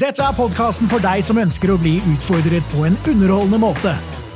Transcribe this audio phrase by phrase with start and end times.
[0.00, 3.92] Dette er podkasten for deg som ønsker å bli utfordret på en underholdende måte.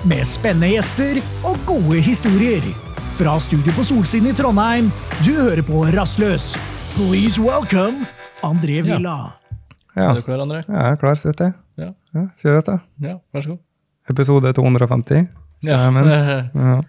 [0.08, 2.64] Med spennende gjester og gode historier.
[3.16, 4.90] Fra studio på Solsiden i Trondheim,
[5.24, 6.50] du hører på Rastløs.
[6.96, 8.04] Please welcome
[8.44, 9.16] André Villa.
[9.94, 10.64] Ja, Er du klar, André?
[10.66, 11.54] Ja, jeg er klar, sitter jeg.
[11.84, 11.88] Ja.
[12.14, 12.76] Ja, kjøres da.
[13.02, 13.62] Ja, vær så god.
[14.10, 15.28] Episode 250.
[15.64, 16.10] Ja, men-
[16.54, 16.82] Ja.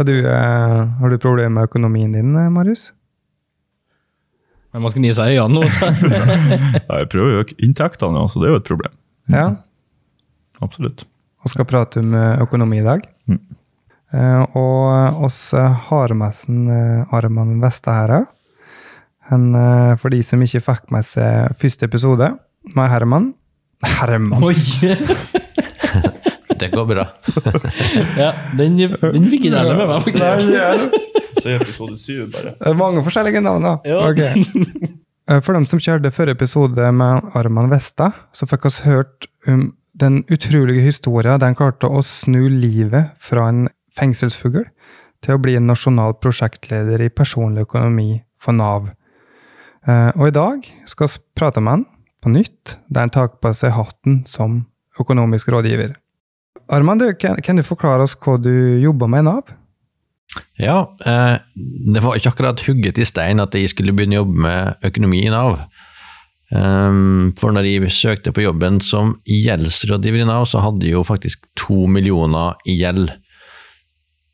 [0.00, 2.88] Har du, eh, har du problemer med økonomien din, eh, Marius?
[4.72, 5.62] Men man skal gi seg i øynene nå.
[6.88, 8.94] Ja, jeg prøver å øke inntektene, ja, så det er jo et problem.
[9.32, 9.46] Ja.
[10.64, 10.98] Absolutt.
[11.42, 13.00] Vi skal prate om eh, økonomi i dag.
[13.28, 13.40] Mm.
[14.12, 18.10] Eh, og oss eh, har med oss eh, Arman Vesta her.
[20.02, 22.26] For de som ikke fikk med seg første episode
[22.76, 23.30] med Herman
[23.86, 24.42] Herman!
[24.44, 24.56] Oi!
[26.62, 27.04] Det går bra.
[28.20, 30.02] Ja, den, den fikk ikke jeg med meg.
[30.04, 30.20] faktisk.
[31.42, 32.54] Se episode syv, bare.
[32.60, 33.74] Det er mange forskjellige navn, da.
[33.88, 34.00] Ja.
[34.08, 34.22] Ok.
[35.30, 39.68] Eh, For dem som kjørte forrige episode med Arman Vesta, så fikk oss hørt om
[39.98, 43.66] den utrolige historien der han klarte å snu livet fra en
[43.98, 44.64] fengselsfugl
[45.22, 48.88] til å bli en nasjonal prosjektleder i personlig økonomi for Nav.
[49.86, 51.86] Eh, Og i dag skal vi prate med han
[52.22, 54.64] på nytt, der han tar på seg hatten som
[54.98, 55.94] økonomisk rådgiver.
[56.72, 58.50] Arman, du, kan, kan du forklare oss hva du
[58.82, 59.54] jobber med i Nav?
[60.60, 61.36] Ja, eh,
[61.94, 65.24] det var ikke akkurat hugget i stein at jeg skulle begynne å jobbe med økonomi
[65.26, 65.58] i Nav.
[66.52, 71.04] Um, for når jeg søkte på jobben som gjeldsrådgiver i Nav, så hadde jeg jo
[71.08, 73.08] faktisk to millioner i gjeld.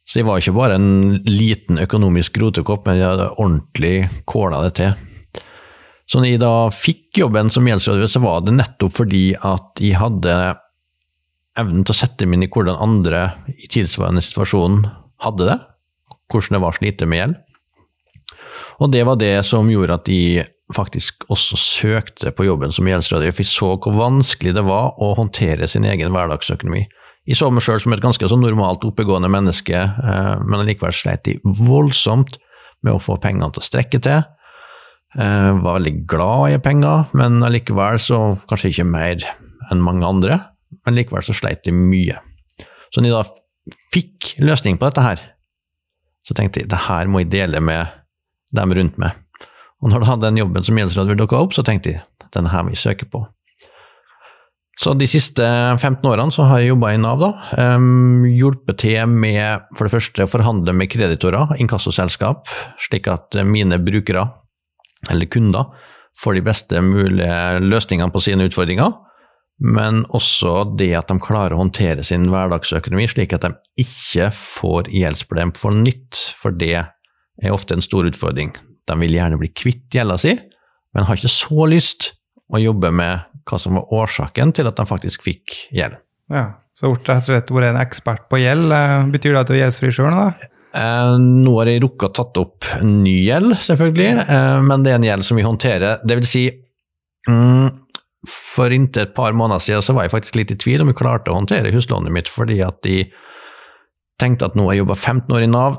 [0.09, 3.97] Så jeg var ikke bare en liten økonomisk rotekopp, men jeg hadde ordentlig
[4.27, 4.97] kåla det til.
[6.09, 10.01] Så når jeg da fikk jobben som gjeldsrådgiver, så var det nettopp fordi at jeg
[10.01, 10.35] hadde
[11.59, 14.87] evnen til å sette meg inn i hvordan andre i tilsvarende situasjon
[15.23, 15.59] hadde det.
[16.29, 17.37] Hvordan det var å slite med gjeld.
[18.79, 20.45] Og det var det som gjorde at de
[20.77, 25.15] faktisk også søkte på jobben som gjeldsrådgiver, for de så hvor vanskelig det var å
[25.17, 26.84] håndtere sin egen hverdagsøkonomi.
[27.28, 31.25] Jeg så meg sjøl som et ganske så normalt oppegående menneske, eh, men allikevel sleit
[31.28, 32.39] de voldsomt
[32.84, 34.22] med å få pengene til å strekke til.
[35.16, 39.25] Eh, var veldig glad i penger, men allikevel så kanskje ikke mer
[39.72, 40.41] enn mange andre.
[40.84, 42.16] Men likevel så sleit de mye.
[42.93, 45.21] Så når de da fikk løsning på dette her,
[46.28, 47.89] så tenkte jeg det her må jeg dele med
[48.53, 49.16] dem rundt meg.
[49.81, 52.75] Og når da den jobben som gjeldsrådgiver dukka opp, så tenkte jeg denne her må
[52.75, 53.22] jeg søke på.
[54.78, 57.31] Så de siste 15 årene så har jeg jobba i Nav, da.
[57.75, 62.47] Um, hjulpet til med for det første å forhandle med kreditorer, inkassoselskap,
[62.87, 64.28] slik at mine brukere,
[65.10, 65.72] eller kunder,
[66.19, 68.95] får de beste mulige løsningene på sine utfordringer.
[69.59, 73.51] Men også det at de klarer å håndtere sin hverdagsøkonomi, slik at de
[73.83, 78.53] ikke får gjeldsproblem for nytt, for det er ofte en stor utfordring.
[78.87, 80.37] De vil gjerne bli kvitt gjelda si,
[80.95, 82.13] men har ikke så lyst
[82.55, 85.99] å jobbe med hva som var årsaken til at de faktisk fikk gjeld.
[86.33, 86.47] Ja,
[86.79, 88.71] Så rett og slett vært en ekspert på gjeld.
[88.71, 90.49] Eh, Betyr det at du er gjeldsfri sjøl, da?
[90.79, 95.01] Eh, nå har jeg rukket å tatt opp ny gjeld, selvfølgelig, eh, men det er
[95.01, 96.05] en gjeld som vi håndterer.
[96.07, 96.45] Det vil si,
[97.27, 97.67] mm,
[98.27, 100.99] for inntil et par måneder siden så var jeg faktisk litt i tvil om jeg
[100.99, 103.05] klarte å håndtere huslånet mitt, fordi at de
[104.19, 105.77] tenkte at nå har jeg jobba 15 år i Nav,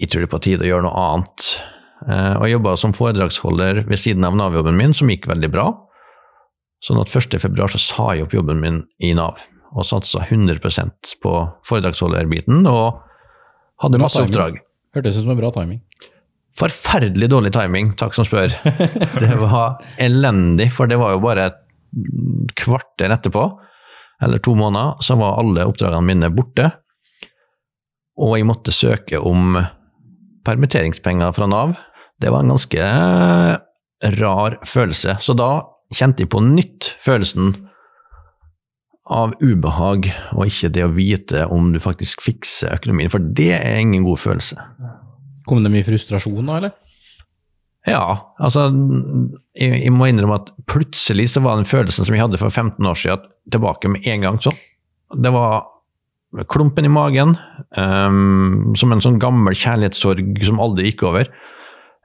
[0.00, 1.46] jeg tror det er på tide å gjøre noe annet.
[2.08, 5.68] Eh, og jeg jobba som foredragsholder ved siden av Nav-jobben min, som gikk veldig bra.
[6.82, 9.38] Sånn at 1.2 så sa jeg opp jobben min i Nav,
[9.76, 10.58] og satsa 100
[11.22, 11.34] på
[11.68, 13.02] foredragsholderbiten, og
[13.84, 14.32] hadde Bra masse timing.
[14.32, 14.62] oppdrag.
[14.96, 15.82] Hørtes ut som en bra timing.
[16.58, 18.50] Forferdelig dårlig timing, takk som spør.
[19.22, 21.59] Det var elendig, for det var jo bare et
[22.58, 23.44] kvarter etterpå,
[24.20, 26.68] eller to måneder, så var alle oppdragene mine borte.
[28.20, 29.56] Og jeg måtte søke om
[30.44, 31.72] permitteringspenger fra Nav.
[32.20, 32.90] Det var en ganske
[34.20, 35.16] rar følelse.
[35.24, 35.50] Så da
[35.96, 37.54] kjente jeg på nytt følelsen
[39.10, 40.06] av ubehag,
[40.36, 44.20] og ikke det å vite om du faktisk fikser økonomien, for det er ingen god
[44.22, 44.60] følelse.
[45.48, 46.76] Kom det mye frustrasjon da, eller?
[47.88, 48.66] Ja, altså
[49.56, 52.76] jeg, jeg må innrømme at plutselig så var den følelsen som jeg hadde for 15
[52.86, 54.40] år siden, tilbake med en gang.
[54.44, 54.58] sånn.
[55.24, 55.64] Det var
[56.52, 57.34] klumpen i magen,
[57.76, 61.32] um, som en sånn gammel kjærlighetssorg som aldri gikk over.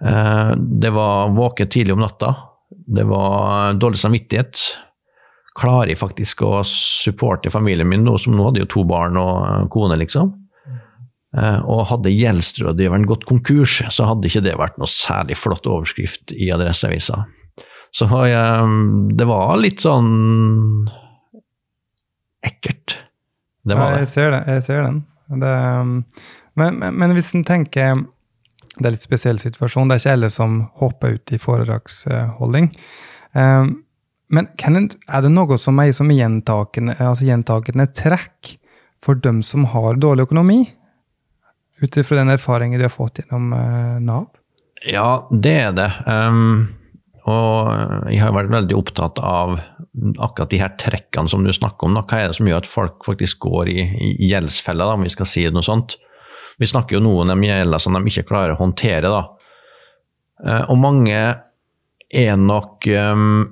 [0.01, 2.33] Uh, det var våke tidlig om natta.
[2.69, 4.63] Det var dårlig samvittighet.
[5.60, 9.69] Klarer jeg faktisk å supporte familien min nå, som nå hadde jo to barn og
[9.75, 10.33] kone, liksom?
[11.36, 16.32] Eh, Og hadde gjeldsrådgiveren gått konkurs, så hadde ikke det vært noe særlig flott overskrift
[16.32, 17.26] i Adresseavisa.
[17.96, 18.76] Så eh,
[19.16, 20.88] det var litt sånn
[22.46, 22.98] ekkelt.
[23.66, 24.04] Det var det.
[24.06, 24.42] jeg ser det.
[24.48, 25.00] Jeg ser den.
[25.42, 25.96] Det, um,
[26.56, 28.04] men, men, men hvis en tenker
[28.76, 29.90] Det er litt spesiell situasjon.
[29.90, 32.70] Det er ikke alle som hopper ut i foredragsholding.
[33.34, 33.82] Um,
[34.30, 38.56] Men er det noe som er som gjentakende, altså gjentakende trekk
[39.02, 40.64] for dem som har dårlig økonomi?
[41.81, 44.30] Ut ifra den erfaringen du har fått gjennom eh, Nav?
[44.86, 45.89] Ja, det er det.
[46.07, 46.68] Um,
[47.25, 47.72] og
[48.12, 49.57] jeg har vært veldig opptatt av
[50.22, 51.98] akkurat de her trekkene som du snakker om.
[51.98, 52.04] Da.
[52.06, 55.30] Hva er det som gjør at folk faktisk går i, i gjeldsfella, om vi skal
[55.30, 55.98] si noe sånt?
[56.62, 59.12] Vi snakker jo nå om de gjelder som de ikke klarer å håndtere.
[59.12, 59.24] da.
[60.45, 61.19] Uh, og mange
[62.16, 63.51] er nok um,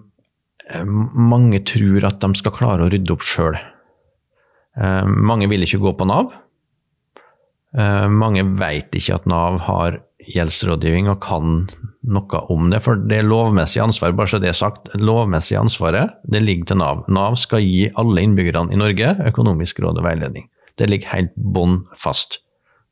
[0.74, 3.58] Mange tror at de skal klare å rydde opp sjøl.
[4.80, 6.32] Uh, mange vil ikke gå på Nav.
[7.74, 9.98] Uh, mange veit ikke at Nav har
[10.30, 11.64] gjeldsrådgivning og kan
[12.04, 12.82] noe om det.
[12.86, 17.04] For det lovmessige ansvaret, bare så det er sagt, lovmessige ansvaret det ligger til Nav.
[17.12, 20.48] Nav skal gi alle innbyggerne i Norge økonomisk råd og veiledning.
[20.80, 22.42] Det ligger helt bånn fast.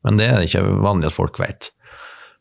[0.06, 1.70] Men det er det ikke vanlig at folk vet.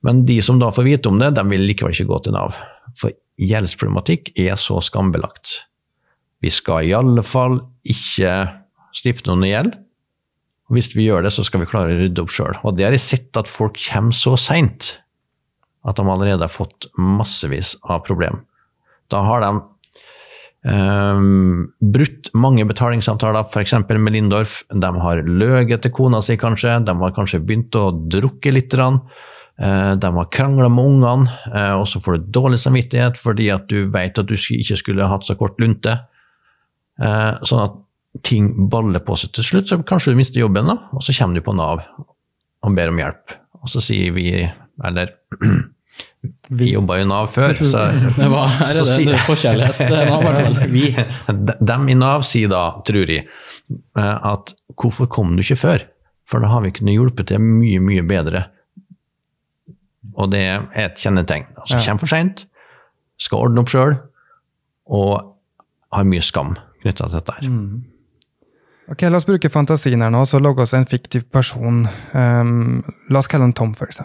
[0.06, 2.56] Men de som da får vite om det, de vil likevel ikke gå til Nav.
[2.98, 5.62] For gjeldsproblematikk er så skambelagt.
[6.42, 8.34] Vi skal i alle fall ikke
[8.98, 9.78] stifte noen gjeld.
[10.72, 12.56] Hvis vi gjør det, så skal vi klare å rydde opp sjøl.
[12.64, 14.96] Og det har jeg sett at folk kommer så seint
[15.88, 18.44] at de allerede har fått massevis av problem.
[19.12, 19.60] Da har de
[20.62, 23.74] Um, brutt mange betalingsavtaler, f.eks.
[23.90, 24.60] med Lindorf.
[24.70, 26.76] De har løyet til kona si, kanskje.
[26.86, 28.76] De har kanskje begynt å drukke litt.
[28.78, 33.66] Uh, de har krangla med ungene, uh, og så får du dårlig samvittighet fordi at
[33.74, 35.98] du vet at du ikke skulle hatt så kort lunte.
[37.02, 37.81] Uh, sånn at
[38.28, 41.40] ting baller på seg til slutt, så kanskje du mister jobben, da, og så kommer
[41.40, 41.84] du på Nav
[42.62, 43.38] og ber om hjelp.
[43.62, 44.26] Og så sier vi,
[44.84, 45.14] eller
[46.52, 47.86] Vi jobba i Nav før, så,
[48.16, 49.82] det var, her er det en forskjellighet.
[49.92, 50.28] Det Nav,
[50.76, 50.86] vi,
[51.72, 53.26] Dem i Nav sier da, tror jeg,
[53.98, 55.88] at hvorfor kom du ikke før?
[56.32, 58.46] For da har vi kunnet hjulpet til mye, mye bedre.
[60.16, 61.48] Og det er et kjennetegn.
[61.58, 61.84] Altså, Ja.
[61.88, 62.46] Kommer for seint,
[63.22, 63.98] skal ordne opp sjøl,
[64.92, 65.34] og
[65.92, 67.36] har mye skam knytta til dette.
[67.40, 67.50] her.
[68.92, 71.86] Ok, La oss bruke fantasien her nå, så lage oss en fiktiv person.
[72.12, 74.02] Um, la oss kalle han Tom, f.eks.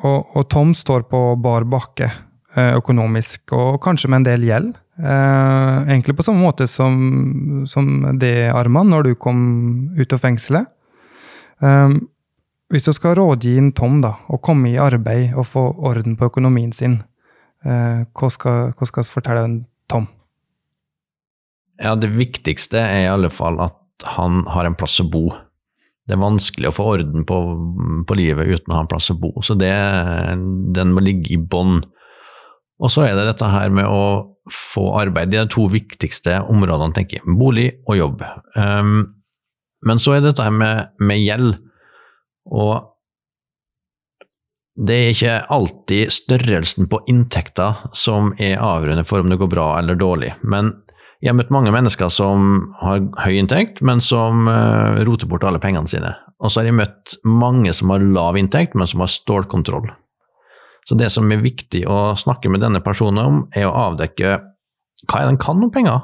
[0.00, 4.72] Og, og Tom står på bar bakke eh, økonomisk, og kanskje med en del gjeld.
[4.96, 9.38] Eh, egentlig på samme måte som, som det, Arman, når du kom
[9.96, 10.72] ut av fengselet.
[11.64, 12.00] Ehm,
[12.72, 16.28] hvis du skal rådgi inn Tom da, å komme i arbeid og få orden på
[16.32, 17.02] økonomien sin,
[17.64, 19.46] eh, hva skal vi fortelle
[19.90, 20.08] Tom?
[21.80, 25.28] Ja, det viktigste er i alle fall at han har en plass å bo.
[26.04, 27.38] Det er vanskelig å få orden på,
[28.04, 29.72] på livet uten å ha en plass å bo, så det,
[30.76, 31.80] den må ligge i bånn.
[32.82, 35.30] Og så er det dette her med å få arbeid.
[35.32, 37.36] Det er de to viktigste områdene, tenker jeg.
[37.38, 38.24] Bolig og jobb.
[38.58, 38.98] Um,
[39.84, 41.54] men så er dette her med, med gjeld.
[42.52, 42.90] Og
[44.74, 49.68] det er ikke alltid størrelsen på inntekta som er avgjørende for om det går bra
[49.78, 50.32] eller dårlig.
[50.42, 50.72] Men
[51.24, 55.60] jeg har møtt mange mennesker som har høy inntekt, men som eh, roter bort alle
[55.62, 56.10] pengene sine.
[56.44, 59.86] Og så har jeg møtt mange som har lav inntekt, men som har stålkontroll.
[60.84, 64.34] Så det som er viktig å snakke med denne personen om, er å avdekke
[65.08, 66.02] hva er det han kan om penger?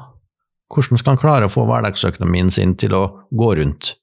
[0.73, 3.03] Hvordan skal han klare å få hverdagsøkonomien sin til å
[3.37, 3.93] gå rundt?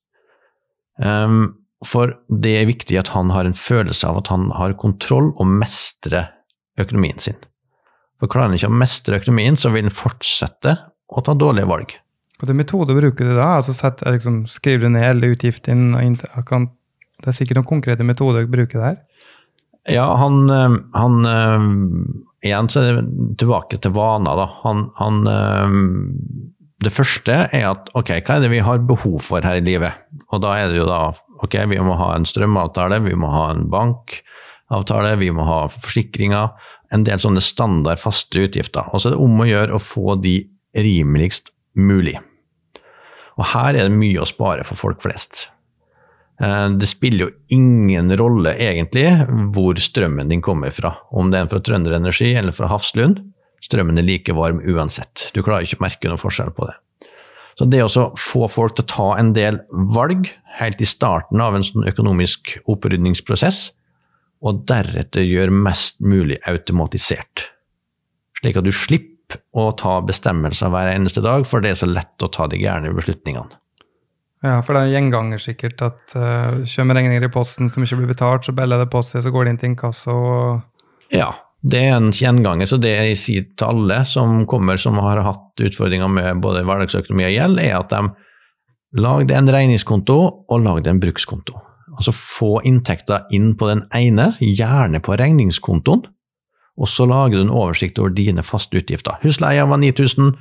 [1.02, 1.56] Um,
[1.86, 5.50] for det er viktig at han har en følelse av at han har kontroll og
[5.50, 6.30] mestrer
[6.78, 7.38] økonomien sin.
[8.18, 10.76] For klarer han ikke å mestre økonomien, så vil han fortsette
[11.08, 11.94] å ta dårlige valg.
[12.38, 13.56] Hvilken metode bruker du da?
[13.58, 15.98] Altså sett, liksom, Skriver du ned alle utgiftene?
[15.98, 16.68] og
[17.18, 18.98] Det er sikkert noen konkrete metoder du bruker der?
[19.88, 21.68] Ja, han, eh, han eh,
[22.46, 24.46] Igjen så er det tilbake til vaner, da.
[24.62, 25.78] Han, han eh,
[26.84, 29.98] Det første er at ok, hva er det vi har behov for her i livet?
[30.30, 31.08] Og da er det jo da
[31.42, 36.54] ok, vi må ha en strømavtale, vi må ha en bankavtale, vi må ha forsikringer.
[36.94, 38.86] En del sånne standard faste utgifter.
[38.92, 40.36] Og så er det om å gjøre å få de
[40.76, 42.18] rimeligst mulig.
[43.38, 45.46] Og her er det mye å spare for folk flest.
[46.40, 49.06] Eh, Det spiller jo ingen rolle egentlig
[49.54, 50.96] hvor strømmen din kommer fra.
[51.10, 53.22] Om det er fra Trønder Energi eller fra Hafslund.
[53.62, 55.30] Strømmen er like varm uansett.
[55.34, 56.76] Du klarer ikke å merke noen forskjell på det.
[57.58, 60.28] Så det å få folk til å ta en del valg
[60.60, 63.72] helt i starten av en sånn økonomisk opprydningsprosess,
[64.46, 67.48] og deretter gjøre mest mulig automatisert.
[68.38, 69.17] Slik at du slipper
[69.52, 72.94] å ta bestemmelser hver eneste dag, for det er så lett å ta de gærne
[72.96, 73.58] beslutningene.
[74.44, 77.98] Ja, for det er en gjenganger sikkert at uh, kommer regninger i posten som ikke
[77.98, 80.14] blir betalt, så beller det på seg, så går det inn til inkasso.
[81.10, 81.32] Ja,
[81.66, 82.70] det er en gjenganger.
[82.70, 87.26] Så det jeg sier til alle som kommer som har hatt utfordringer med både hverdagsøkonomi
[87.26, 91.58] og gjeld, er at de lagde en regningskonto og lagde en brukskonto.
[91.98, 96.06] Altså få inntekter inn på den ene, gjerne på regningskontoen,
[96.78, 99.18] og så lager du en oversikt over dine faste utgifter.
[99.24, 100.36] Husleia var 9000,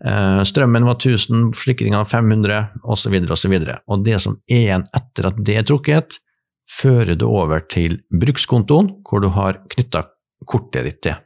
[0.00, 3.16] Eh, strømmen var 1000, forsikringa 500 osv.
[3.30, 3.56] osv.
[3.86, 6.16] Og det som er igjen etter at det er trukket,
[6.70, 10.06] fører du over til brukskontoen, hvor du har knytta
[10.48, 11.18] kortet ditt til.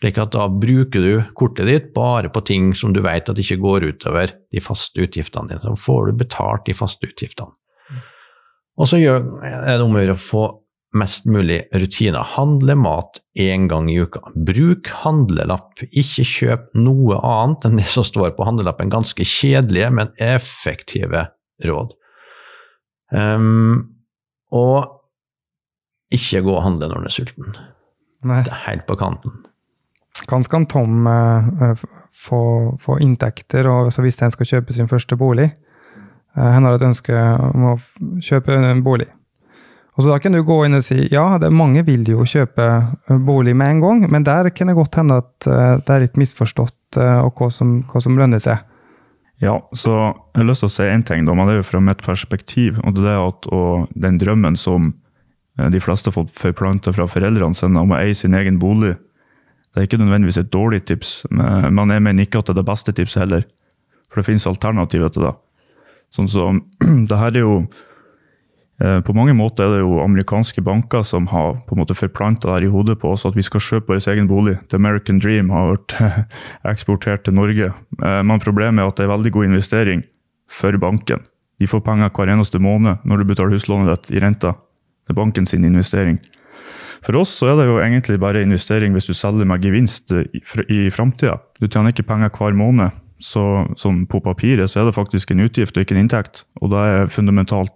[0.00, 3.60] Slik at da bruker du kortet ditt bare på ting som du vet at ikke
[3.60, 5.62] går utover de faste utgiftene dine.
[5.64, 7.52] Så får du betalt de faste utgiftene.
[8.76, 9.24] Og så er
[9.72, 10.46] det om å gjøre å få
[10.96, 12.24] mest mulig rutiner.
[12.36, 14.22] Handle mat én gang i uka.
[14.34, 15.84] Bruk handlelapp.
[15.90, 18.92] Ikke kjøp noe annet enn det som står på handlelappen.
[18.92, 21.28] Ganske kjedelige, men effektive
[21.64, 21.94] råd.
[23.14, 23.96] Um,
[24.54, 24.92] og
[26.14, 27.58] ikke gå og handle når du er sulten.
[28.26, 28.40] Nei.
[28.46, 29.42] Det er helt på kanten.
[30.24, 31.82] Hvordan skal Tom eh,
[32.16, 32.40] få,
[32.80, 35.50] få inntekter og, så hvis han skal kjøpe sin første bolig?
[36.36, 37.12] Uh, han har et ønske
[37.52, 37.76] om å
[38.24, 39.08] kjøpe en bolig.
[39.96, 42.64] Og så Da kan du gå inn og si ja, det, mange vil jo kjøpe
[42.68, 46.04] eh, bolig med en gang, men der kan det godt hende at eh, det er
[46.04, 48.60] litt misforstått eh, og hva som, hva som lønner seg.
[49.40, 51.70] Ja, så jeg har lyst til å si én ting, da, men det er jo
[51.70, 52.78] fra mitt perspektiv.
[52.84, 54.94] Og det er at og den drømmen som
[55.56, 58.94] de fleste har fått forplanta fra foreldrene sine om å eie sin egen bolig,
[59.72, 62.68] det er ikke nødvendigvis et dårlig tips, men jeg mener ikke at det er det
[62.68, 63.42] beste tipset heller.
[64.08, 65.34] For det finnes alternativer til det.
[66.16, 66.62] Sånn som,
[67.10, 67.58] det her er jo
[68.76, 72.66] På mange måter er det jo amerikanske banker som har på en måte forplanta her
[72.66, 74.58] i hodet på oss, at vi skal kjøpe vår egen bolig.
[74.68, 75.94] The American Dream har vært
[76.72, 77.70] eksportert til Norge.
[78.02, 80.02] Eh, Men problemet er at det er veldig god investering
[80.52, 81.24] for banken.
[81.58, 84.52] De får penger hver eneste måned når du betaler huslånet ditt i renta.
[85.06, 86.18] Det er banken sin investering.
[87.06, 90.28] For oss så er det jo egentlig bare investering hvis du selger med gevinst eh,
[90.36, 91.38] i, fr- i framtida.
[91.60, 92.92] Du tjener ikke penger hver måned.
[93.16, 93.40] Så
[94.12, 96.42] på papiret så er det faktisk en utgift og ikke en inntekt.
[96.60, 97.72] Og det er fundamentalt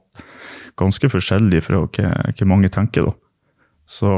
[0.80, 3.16] ganske forskjellig fra hva, hva mange tenker, da.
[3.90, 4.10] Så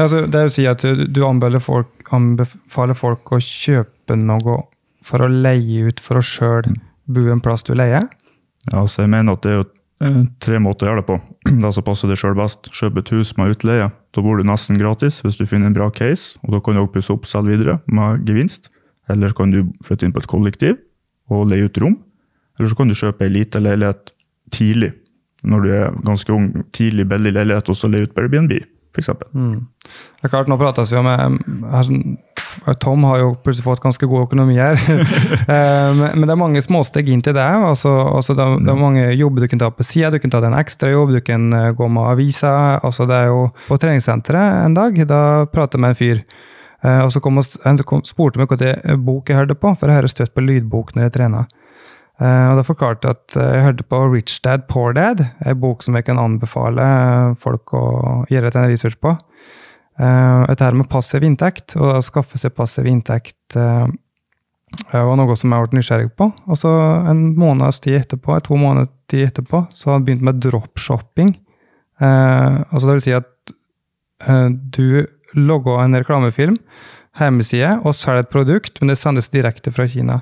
[0.00, 4.62] Altså, det å si at du, anbefaler, folk, anbefaler folk å kjøpe noe
[5.04, 6.70] for å leie ut for å sjøl
[7.06, 8.08] bo en plass du leier.
[8.72, 9.66] ja, så jeg mener at det er jo
[10.02, 11.18] eh, tre måter å gjøre det på.
[11.62, 12.66] Det som passer deg sjøl best.
[12.74, 13.90] Kjøp et hus med utleie.
[14.16, 16.82] Da bor du nesten gratis hvis du finner en bra case, og da kan du
[16.82, 18.72] også pusse opp selv videre med gevinst.
[19.12, 20.80] Eller kan du flytte inn på et kollektiv
[21.30, 22.00] og leie ut rom.
[22.56, 24.10] Eller så kan du kjøpe ei lita leilighet
[24.54, 24.94] tidlig,
[25.46, 26.50] når du er ganske ung.
[26.76, 28.52] Tidlig, billig leilighet, og så leie ut på Airbnb,
[28.96, 29.10] f.eks.
[29.12, 31.26] Det er klart, Nå prates vi om eh,
[31.70, 31.98] altså,
[32.82, 34.78] Tom har jo plutselig fått ganske god økonomi her.
[35.46, 37.44] Eh, men, det er mange småsteg inn til det.
[37.44, 40.10] Altså, altså det, er- det er mange jobber du kan ta på sida.
[40.10, 42.80] Du kan ta deg en ekstrajobb, du kan eh, gå med aviser.
[42.82, 45.20] Altså, det er jo På treningssenteret en dag, da
[45.52, 46.24] pratet jeg med en fyr.
[46.86, 50.12] Og så kom og, Han spurte meg hvilken bok jeg hørte på, for jeg hører
[50.12, 51.46] støtt på lydbok når jeg trener.
[52.16, 55.60] Eh, og da forklarte jeg at eh, jeg hørte på Rich Dad Poor Dad, en
[55.60, 57.84] bok som jeg kan anbefale eh, folk å
[58.32, 59.12] gjøre en research på.
[59.96, 63.88] Uh, dette her med passiv inntekt, og å skaffe seg passiv inntekt uh,
[64.92, 66.28] var noe som jeg ble nysgjerrig på.
[66.52, 66.72] Og så
[67.08, 71.32] en måneds tid etterpå, to måneder tid etterpå, så hadde jeg begynt med dropshopping.
[72.02, 73.54] Uh, altså det vil si at
[74.28, 75.06] uh, du
[75.36, 76.60] logger en reklamefilm,
[77.16, 80.20] hjemmeside, og selger et produkt, men det sendes direkte fra Kina.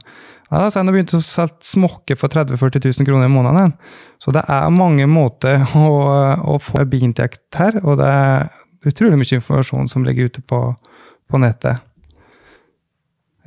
[0.55, 3.73] Ja, så har jeg begynt å selge smokker for 30 000-40 000 kroner i måneden.
[4.23, 5.89] Så det er mange måter å,
[6.55, 8.47] å få biinntekt her, og det er
[8.87, 10.61] utrolig mye informasjon som ligger ute på,
[11.31, 11.83] på nettet.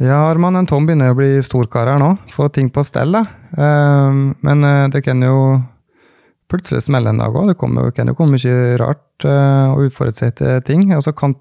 [0.03, 2.11] Ja, Arman, en Tom begynner å bli storkar her nå.
[2.29, 3.23] Få ting på stell, da.
[3.55, 5.37] Eh, men eh, det kan jo
[6.51, 7.49] plutselig smelle en dag òg.
[7.49, 10.91] Det kommer, kan jo komme mye rart eh, og uforutsette ting.
[10.93, 11.33] Altså, kan,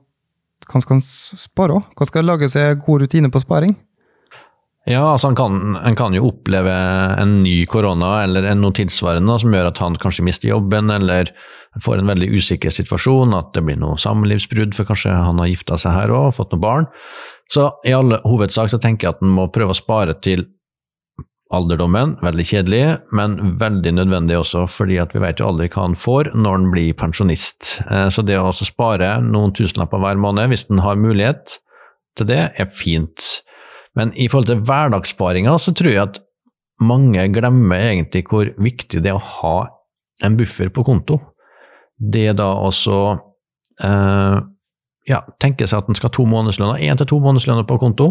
[0.64, 1.90] skal spare òg?
[1.99, 3.76] Kan skal lage seg gode rutiner på sparing?
[4.87, 6.73] Ja, altså han kan, han kan jo oppleve
[7.19, 11.33] en ny korona eller en noe tilsvarende som gjør at han kanskje mister jobben eller
[11.83, 15.76] får en veldig usikker situasjon, at det blir noe samlivsbrudd, for kanskje han har gifta
[15.81, 16.87] seg her òg, fått noen barn.
[17.52, 20.47] Så i alle hovedsak så tenker jeg at han må prøve å spare til
[21.55, 22.16] alderdommen.
[22.25, 26.33] Veldig kjedelig, men veldig nødvendig også, fordi at vi vet jo aldri hva han får
[26.35, 27.76] når han blir pensjonist.
[27.90, 31.59] Eh, Så det å spare noen tusenlapper hver måned, hvis han har mulighet
[32.16, 33.43] til det, er fint.
[33.96, 36.20] Men i forhold til hverdagssparinga, så tror jeg at
[36.84, 39.56] mange glemmer egentlig hvor viktig det er å ha
[40.24, 41.18] en buffer på konto.
[41.96, 42.98] Det da også
[43.84, 44.38] eh,
[45.08, 48.10] ja, tenke seg at en skal ha to månedslønner, én til to månedslønner på konto,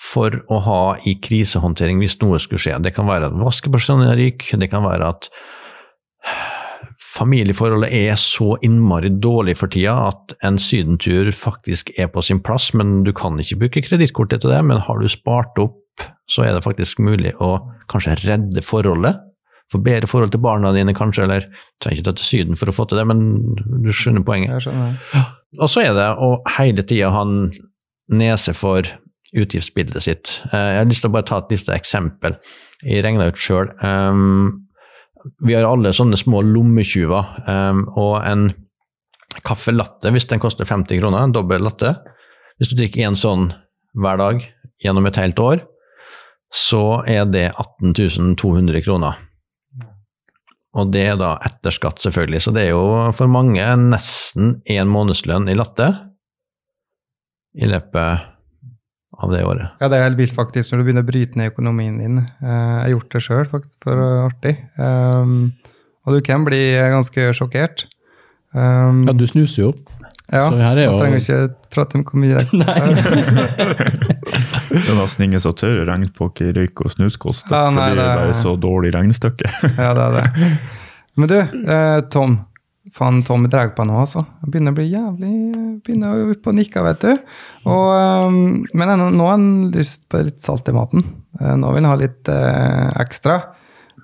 [0.00, 2.78] for å ha i krisehåndtering hvis noe skulle skje.
[2.82, 5.30] Det kan være at vaskepersonen ryker, det kan være at
[7.20, 12.70] familieforholdet er så innmari dårlig for tida at en sydentur faktisk er på sin plass,
[12.76, 14.60] men du kan ikke bruke kredittkortet til det.
[14.66, 17.58] Men har du spart opp, så er det faktisk mulig å
[17.92, 19.20] kanskje redde forholdet.
[19.70, 22.72] Få bedre forhold til barna dine, kanskje, eller du trenger ikke dra til Syden for
[22.72, 23.20] å få til det, men
[23.84, 24.66] du skjønner poenget.
[25.60, 27.52] Og så er det å hele tida ha en
[28.10, 28.88] nese for
[29.30, 30.32] utgiftsbildet sitt.
[30.50, 32.34] Eh, jeg har lyst til å bare ta et lite eksempel.
[32.82, 33.70] Jeg regna ut sjøl.
[33.84, 34.66] Um,
[35.44, 38.50] vi har alle sånne små lommetyver, um, og en
[39.46, 41.94] caffè latte, hvis den koster 50 kroner, en dobbel latte
[42.58, 43.52] Hvis du drikker én sånn
[43.96, 44.42] hver dag
[44.84, 45.62] gjennom et helt år,
[46.52, 49.16] så er det 18 200 kroner.
[50.76, 52.42] Og det er da etter skatt, selvfølgelig.
[52.44, 55.88] Så det er jo for mange nesten én månedslønn i latte
[57.58, 58.28] i løpet
[59.20, 59.68] av det året.
[59.80, 62.18] Ja, det er helt vilt faktisk når du begynner å bryte ned økonomien din.
[62.18, 64.56] Eh, jeg har gjort det sjøl, faktisk, for artig.
[64.80, 65.52] Um,
[66.06, 66.60] og du kan bli
[66.94, 67.84] ganske sjokkert.
[68.56, 69.72] Um, Ja, du snuser jo.
[70.32, 73.90] ja, så her er jeg jo- trenger ikke prate om hvor mye det koster.
[74.70, 77.50] Det er nesten ingen som tør å regne på hva røyk og snus koster.
[77.52, 79.50] Ja, nei, fordi det er bare så dårlig regnestykke.
[79.76, 80.50] Ja, det er det.
[81.18, 81.36] Men du,
[81.74, 82.36] eh, Tom.
[82.96, 84.24] Faen, Tommy drar på nå, altså.
[84.46, 85.30] Begynner å bli jævlig
[85.84, 87.12] Begynner å opp og nikke, vet du.
[87.70, 88.34] Og, eh,
[88.74, 91.06] men nå har han lyst på litt salt i maten.
[91.40, 93.38] Eh, nå vil han ha litt eh, ekstra.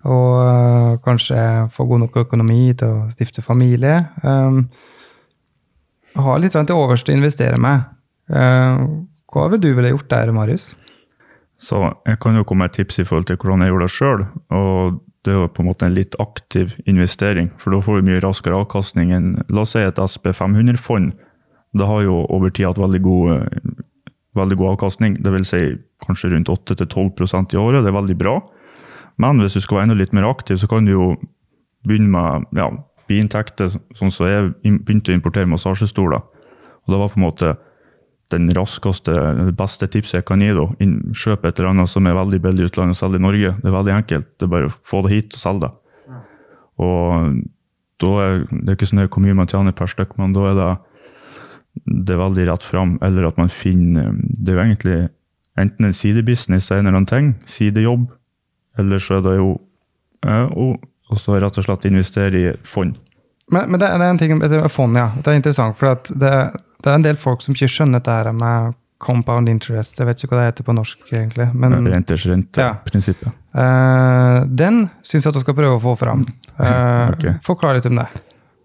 [0.07, 1.39] Og eh, kanskje
[1.75, 3.99] få god nok økonomi til å stifte familie.
[4.23, 4.67] Um,
[6.17, 7.89] ha litt til overs til å investere med.
[8.31, 8.85] Eh,
[9.33, 10.71] hva ville du ville gjort der, Marius?
[11.59, 13.97] Så jeg kan jo komme med et tips i forhold til hvordan jeg gjorde det
[13.97, 14.25] sjøl.
[14.57, 18.09] Og det er jo på en måte en litt aktiv investering, for da får du
[18.09, 21.11] mye raskere avkastning enn la oss si et SP 500-fond.
[21.77, 23.49] Det har jo over tid hatt veldig god,
[24.39, 25.51] veldig god avkastning, dvs.
[25.51, 25.63] Si
[26.07, 27.83] kanskje rundt 8-12% i året.
[27.83, 28.37] Det er veldig bra.
[29.21, 31.09] Men hvis du skal være enda litt mer aktiv, så kan du jo
[31.87, 32.69] begynne med ja,
[33.11, 36.23] biinntekter, sånn som jeg begynte å importere massasjestoler.
[36.87, 37.55] Og det var på en måte
[38.35, 39.15] den raskeste,
[39.57, 40.53] beste tipset jeg kan gi.
[40.57, 40.67] da.
[41.15, 43.53] Kjøp et eller annet som er veldig billig i utlandet, selg i Norge.
[43.61, 44.33] Det er veldig enkelt.
[44.35, 45.73] Det er bare å få det hit og selge det.
[46.83, 47.37] Og
[48.03, 50.51] da er det er ikke så nøye hvor mye man tjener per stykk, men da
[50.51, 50.73] er det,
[51.87, 52.97] det er veldig rett fram.
[53.07, 54.99] Eller at man finner Det er jo egentlig
[55.57, 58.11] enten en sidebusiness en eller annen ting, sidejobb,
[58.79, 59.55] eller så er det jo
[60.27, 62.99] eh, og, og så rett og slett investere i fond.
[63.49, 65.13] Men, men det, det er en ting med fond, ja.
[65.17, 66.33] Det er interessant, for at det,
[66.83, 69.99] det er en del folk som ikke skjønner dette med compound interest.
[70.01, 71.49] Jeg vet ikke hva det heter på norsk, egentlig.
[71.55, 73.35] Men Renters rente-prinsippet.
[73.57, 76.25] Uh, den syns jeg at du skal prøve å få fram.
[76.57, 77.37] Uh, okay.
[77.47, 78.09] Forklar litt om det.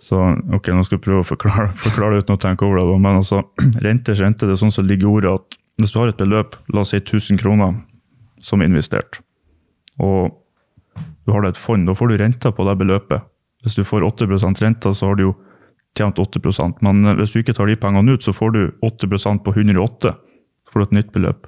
[0.01, 2.99] Så ok, nå skal jeg prøve å forklare, forklare uten å tenke over det.
[3.03, 3.43] Men altså,
[3.87, 6.57] renters rente det er sånn som ligger i ordet at hvis du har et beløp,
[6.73, 7.75] la oss si 1000 kroner,
[8.41, 9.19] som er investert,
[10.01, 10.33] og
[11.25, 13.25] du har da et fond, da får du renta på det beløpet.
[13.61, 15.33] Hvis du får 8% renta, så har du jo
[15.97, 16.39] tjent 8
[16.81, 20.15] Men eh, hvis du ikke tar de pengene ut, så får du 8% på 108.
[20.65, 21.47] Så får du et nytt beløp.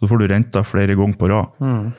[0.00, 1.94] Så får du renta flere ganger på rad.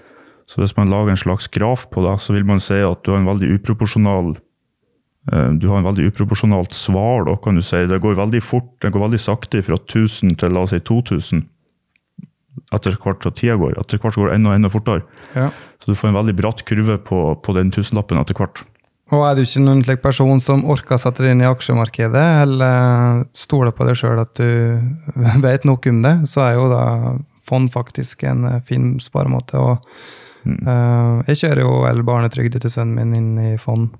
[0.47, 3.11] Så hvis man lager en slags graf på det, så vil man se at du
[3.11, 4.37] har en veldig uproporsjonal
[5.33, 7.83] eh, du har en veldig uproporsjonalt svar, da, kan du si.
[7.89, 11.43] Det går veldig fort, det går veldig sakte fra 1000 til la oss si 2000.
[12.73, 13.75] Etter hvert som tida går.
[13.79, 15.03] Etter hvert så går det enda, enda fortere.
[15.35, 15.51] Ja.
[15.81, 18.63] Så du får en veldig bratt kurve på, på den tusenlappen etter hvert.
[19.15, 22.25] Og er du ikke noen slik person som orker å sette deg inn i aksjemarkedet,
[22.43, 24.49] eller stoler på deg sjøl at du
[25.45, 26.83] vet nok om det, så er jo da
[27.47, 29.61] fond faktisk en eh, fin sparemåte.
[29.61, 29.85] Og,
[30.43, 33.93] eh, jeg kjører jo vel barnetrygd til sønnen min inn i fond.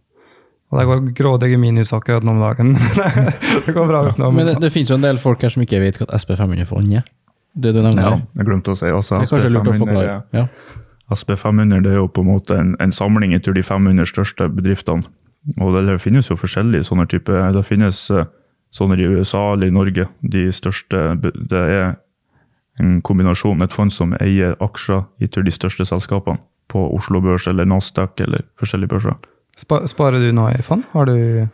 [0.68, 2.74] Og det går grådige minus akkurat nå om dagen.
[3.66, 4.36] det går bra utenom.
[4.36, 6.98] Men det, det finnes jo en del folk her som ikke vet hva et SP500-fond
[7.00, 7.08] er.
[7.58, 8.04] Det du nevner.
[8.04, 9.22] Ja, jeg glemte å si også.
[9.22, 10.18] Det er kanskje lurt å SP500, forklare.
[10.36, 10.84] Ja.
[11.14, 15.06] SP500 det er jo på en måte en, en samling etter de 500 største bedriftene.
[15.62, 17.46] Og det, det finnes jo forskjellige sånne typer.
[17.56, 18.28] Det finnes eh,
[18.76, 20.10] sånne i USA eller i Norge.
[20.20, 21.96] De største Det er
[22.82, 23.64] en kombinasjon.
[23.64, 26.42] Et fond som eier aksjer i de største selskapene.
[26.68, 29.16] På Oslo Børs eller Nasdaq eller forskjellige børser.
[29.58, 30.84] Spa, sparer du nå i fond?
[30.92, 31.48] Har du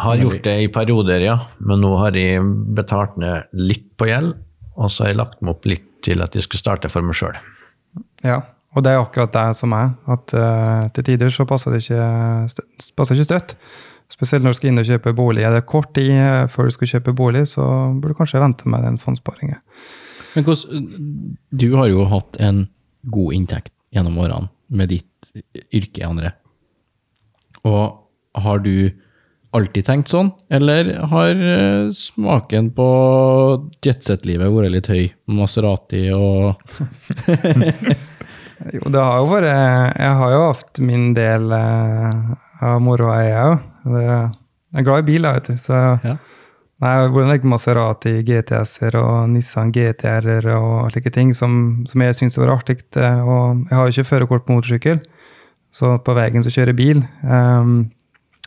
[0.00, 1.36] Har gjort det i perioder, ja.
[1.60, 2.40] Men nå har jeg
[2.74, 4.32] betalt ned litt på gjeld,
[4.80, 7.18] og så har jeg lagt meg opp litt til at jeg skulle starte for meg
[7.18, 7.36] sjøl.
[8.26, 8.40] Ja,
[8.72, 9.94] og det er akkurat det som er.
[10.10, 12.04] At uh, til tider så passer det ikke,
[12.96, 13.56] passer ikke støtt.
[14.12, 15.44] Spesielt når du skal inn og kjøpe bolig.
[15.46, 17.64] Er det kort tid eh, før du skal kjøpe bolig, så
[17.96, 19.62] burde du kanskje vente med den fondssparingen.
[20.34, 22.66] Men hos, du har jo hatt en
[23.12, 25.32] god inntekt gjennom årene med ditt
[25.72, 26.34] yrke, André.
[27.64, 28.04] Og
[28.44, 28.92] har du
[29.56, 32.88] alltid tenkt sånn, eller har eh, smaken på
[33.84, 35.04] jetset-livet vært litt høy?
[35.40, 36.60] Maserati og
[38.70, 43.38] Jo, det har jo vært Jeg har jo hatt min del eh, av moroa, jeg
[43.42, 43.64] òg.
[43.92, 45.56] Jeg er glad i bil, da, vet du.
[45.60, 46.18] Så Ja.
[46.82, 52.16] Nei, jeg har vært Maserati GTS-er og Nissan GTR-er og slike ting som, som jeg
[52.18, 52.80] syns var artig.
[52.98, 54.98] eh, Og jeg har jo ikke førerkort på motorsykkel,
[55.72, 57.04] så på veien så kjører jeg bil.
[57.22, 57.92] Um,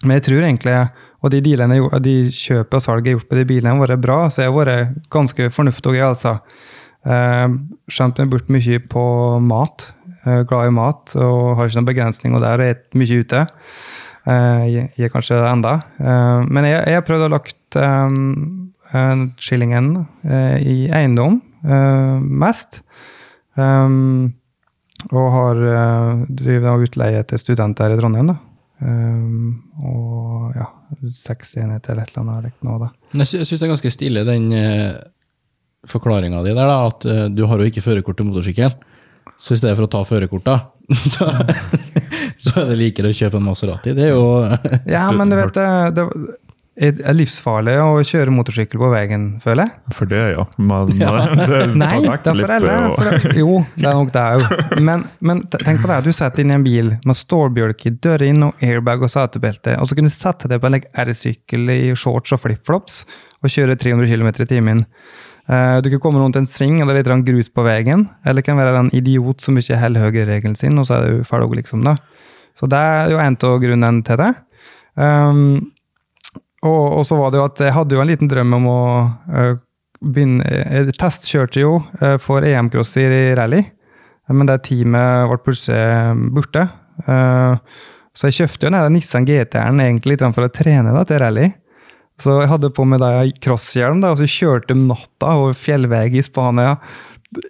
[0.04, 0.76] men jeg tror egentlig
[1.24, 4.02] Og de, dealene, de kjøp og salg jeg har gjort på de bilene, har vært
[4.04, 6.36] bra, så jeg har vært ganske fornuftig, altså.
[7.08, 7.56] Uh,
[7.90, 9.06] skjønt meg bort mye på
[9.42, 9.88] mat.
[10.26, 12.64] Uh, glad i mat og har ikke noen begrensninger der.
[12.64, 13.44] og Spiser mye ute.
[14.26, 15.76] Uh, jeg, er kanskje det enda.
[16.02, 17.60] Uh, men jeg, jeg har prøvd å lagt
[19.44, 19.88] skillingen
[20.24, 21.42] i eiendom
[22.40, 22.78] mest.
[23.60, 25.60] Og har
[26.30, 28.30] driver utleie til studenter i Trondheim.
[28.32, 28.38] da.
[28.84, 30.66] Um, og ja,
[31.16, 32.58] seks enheter eller et eller annet.
[32.66, 32.90] Nå, da.
[33.22, 34.98] Jeg syns det er ganske stilig, den uh,
[35.90, 38.76] forklaringa di der, da, at uh, du har jo ikke førerkort til motorsykkel.
[39.38, 40.60] Så i stedet for å ta førerkorta,
[41.16, 41.30] så,
[42.38, 43.96] så er det likere å kjøpe en Maserati.
[43.98, 44.26] Det er jo
[44.96, 46.06] Ja, men du vet det, det
[47.08, 49.94] er livsfarlig å kjøre motorsykkel på veien, føler jeg.
[49.96, 50.44] For det, ja.
[50.60, 51.12] Men ja.
[51.40, 52.74] det Nei, det er for alle.
[52.98, 54.82] For jo, det er nok det òg.
[54.84, 58.44] Men, men, tenk på det, du setter inn i en bil med stålbjølke, i inn
[58.50, 62.36] og airbag og setebelte, og så kunne du sette deg på en R-sykkel i shorts
[62.36, 63.06] og flipflops
[63.40, 64.84] og kjøre 300 km i timen.
[65.46, 68.46] Uh, du kan komme rundt en sving og det er litt grus på veien, eller
[68.46, 71.86] kan være en idiot som ikke holder høyreregelen sin, og så er du ferdig, liksom.
[71.86, 71.98] da.
[72.58, 74.32] Så det er jo en av grunnene til det.
[74.96, 75.42] Um,
[76.64, 78.82] og, og, så var det jo at jeg hadde jo en liten drøm om å
[79.28, 79.58] uh,
[80.06, 83.62] begynne Jeg testkjørte jo uh, for EM-crosser i rally,
[84.34, 86.64] men det teamet ble plutselig borte.
[87.06, 87.60] Uh,
[88.16, 91.52] så jeg kjøpte jo den Nissan GT-en egentlig for å trene da, til rally.
[92.22, 96.78] Så jeg hadde på meg crosshjelm og så kjørte om natta over fjellvei i Spania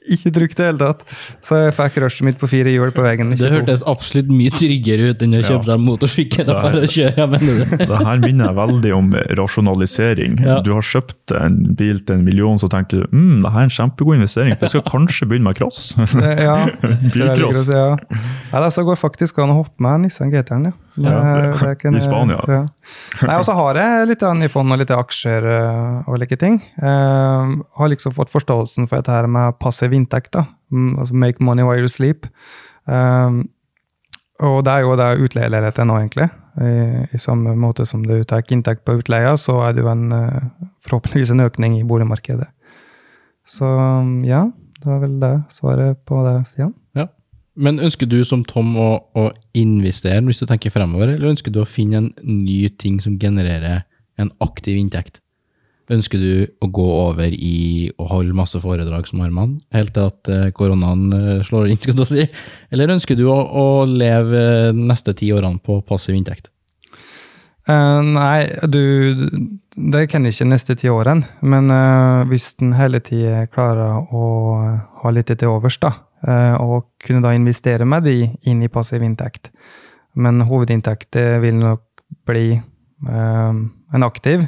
[0.09, 1.03] ikke trygt i det hele tatt.
[1.45, 3.33] Så jeg fikk rushet mitt på fire hjul på veien.
[3.35, 6.51] Det hørtes absolutt mye tryggere ut enn å kjøpe seg motorsykkel.
[6.65, 7.27] for å kjøre,
[7.91, 10.39] det her minner veldig om rasjonalisering.
[10.45, 10.59] Ja.
[10.65, 13.69] Du har kjøpt en bil til en million, så tenker du mm, det her er
[13.69, 15.91] en kjempegod investering, for jeg skal kanskje begynne med cross.
[16.47, 16.57] ja,
[17.13, 17.69] Bilcross.
[17.69, 17.91] Ja.
[18.53, 20.79] ja, så går faktisk an å hoppe med Nissan GT-en, ja.
[20.95, 21.51] Ja,
[21.91, 22.39] I Spania.
[22.47, 22.61] Ja.
[23.27, 26.61] Nei, og så har jeg litt i fond og litt aksjer uh, og like ting.
[26.79, 30.31] Jeg har liksom fått forståelsen for dette her med passiv inntekt.
[30.37, 32.29] da, mm, altså Make money while you sleep.
[34.45, 36.29] Og det er jo det utleieleiligheter nå, egentlig.
[36.55, 40.11] I, I, samme måte som du tar inntekt på utleia, så er det jo en,
[40.83, 42.47] forhåpentligvis en økning i boligmarkedet.
[43.45, 43.67] Så
[44.25, 44.45] ja,
[44.81, 46.73] det var vel det svaret på det, Stian.
[46.97, 47.07] Ja.
[47.55, 51.61] Men ønsker du som Tom å, å, investere hvis du tenker fremover, eller ønsker du
[51.63, 53.85] å finne en ny ting som genererer
[54.19, 55.21] en aktiv inntekt?
[55.91, 60.31] Ønsker du å gå over i å holde masse foredrag som Arman, helt til at
[60.31, 62.25] uh, koronaen uh, slår inn, skal du si?
[62.73, 66.49] Eller ønsker du å, å leve neste ti årene på passiv inntekt?
[67.69, 68.81] Uh, nei, du
[69.75, 71.29] Det kan jeg ikke neste ti årene.
[71.45, 71.69] Men
[72.31, 74.27] hvis den hele tida klarer å
[75.03, 79.03] ha litt til overs, da, Eh, og kunne da investere med de inn i passiv
[79.05, 79.51] inntekt.
[80.17, 81.83] Men hovedinntekt vil nok
[82.25, 83.53] bli eh,
[83.93, 84.45] en aktiv.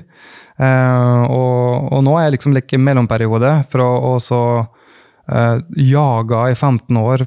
[0.57, 6.43] Eh, og, og, nå er jeg liksom litt i mellomperiode fra å så uh, jage
[6.51, 7.25] i 15 år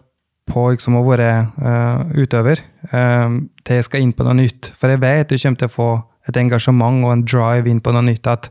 [0.51, 1.31] på liksom å være
[1.63, 2.59] uh, utøver,
[2.91, 4.73] til jeg skal inn på noe nytt.
[4.75, 5.91] For jeg vet jeg kommer til å få
[6.27, 8.27] et engasjement og en drive inn på noe nytt.
[8.27, 8.51] at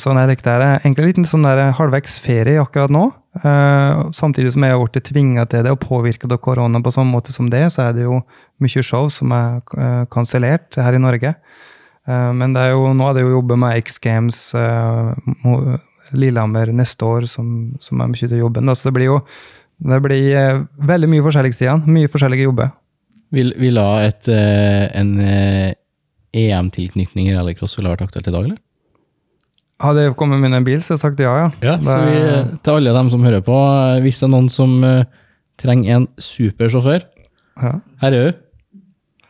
[0.00, 0.62] Sånn er det der.
[0.78, 1.44] Egentlig en liten sånn
[1.76, 3.02] halvveis ferie akkurat nå.
[3.36, 7.12] Uh, samtidig som jeg har blitt tvinga til det og påvirket av korona på samme
[7.12, 8.22] måte som det, så er det jo
[8.64, 11.34] mye show som er uh, kansellert her i Norge.
[12.08, 14.40] Uh, men det er jo, nå er det jo jobbe med X Games
[16.16, 18.68] Lillehammer neste år, som, som, er mye til jobben.
[18.70, 18.76] Da.
[18.78, 19.20] Så det blir jo
[19.76, 21.82] det blir veldig mye forskjellig, Stian.
[21.84, 22.70] Mye forskjellige jobber.
[23.36, 24.30] Vil, vil et,
[24.96, 25.10] en
[26.32, 28.62] EM-tilknytning i rallycross ville vært aktuelt i dag, eller?
[29.82, 31.48] Hadde jeg kommet med en bil, så hadde jeg sagt ja, ja.
[31.60, 32.20] ja så vi,
[32.64, 33.56] til alle dem som hører på,
[34.04, 35.04] hvis det er noen som uh,
[35.60, 37.04] trenger en super sjåfør,
[37.60, 37.74] ja.
[38.04, 38.42] her er hun.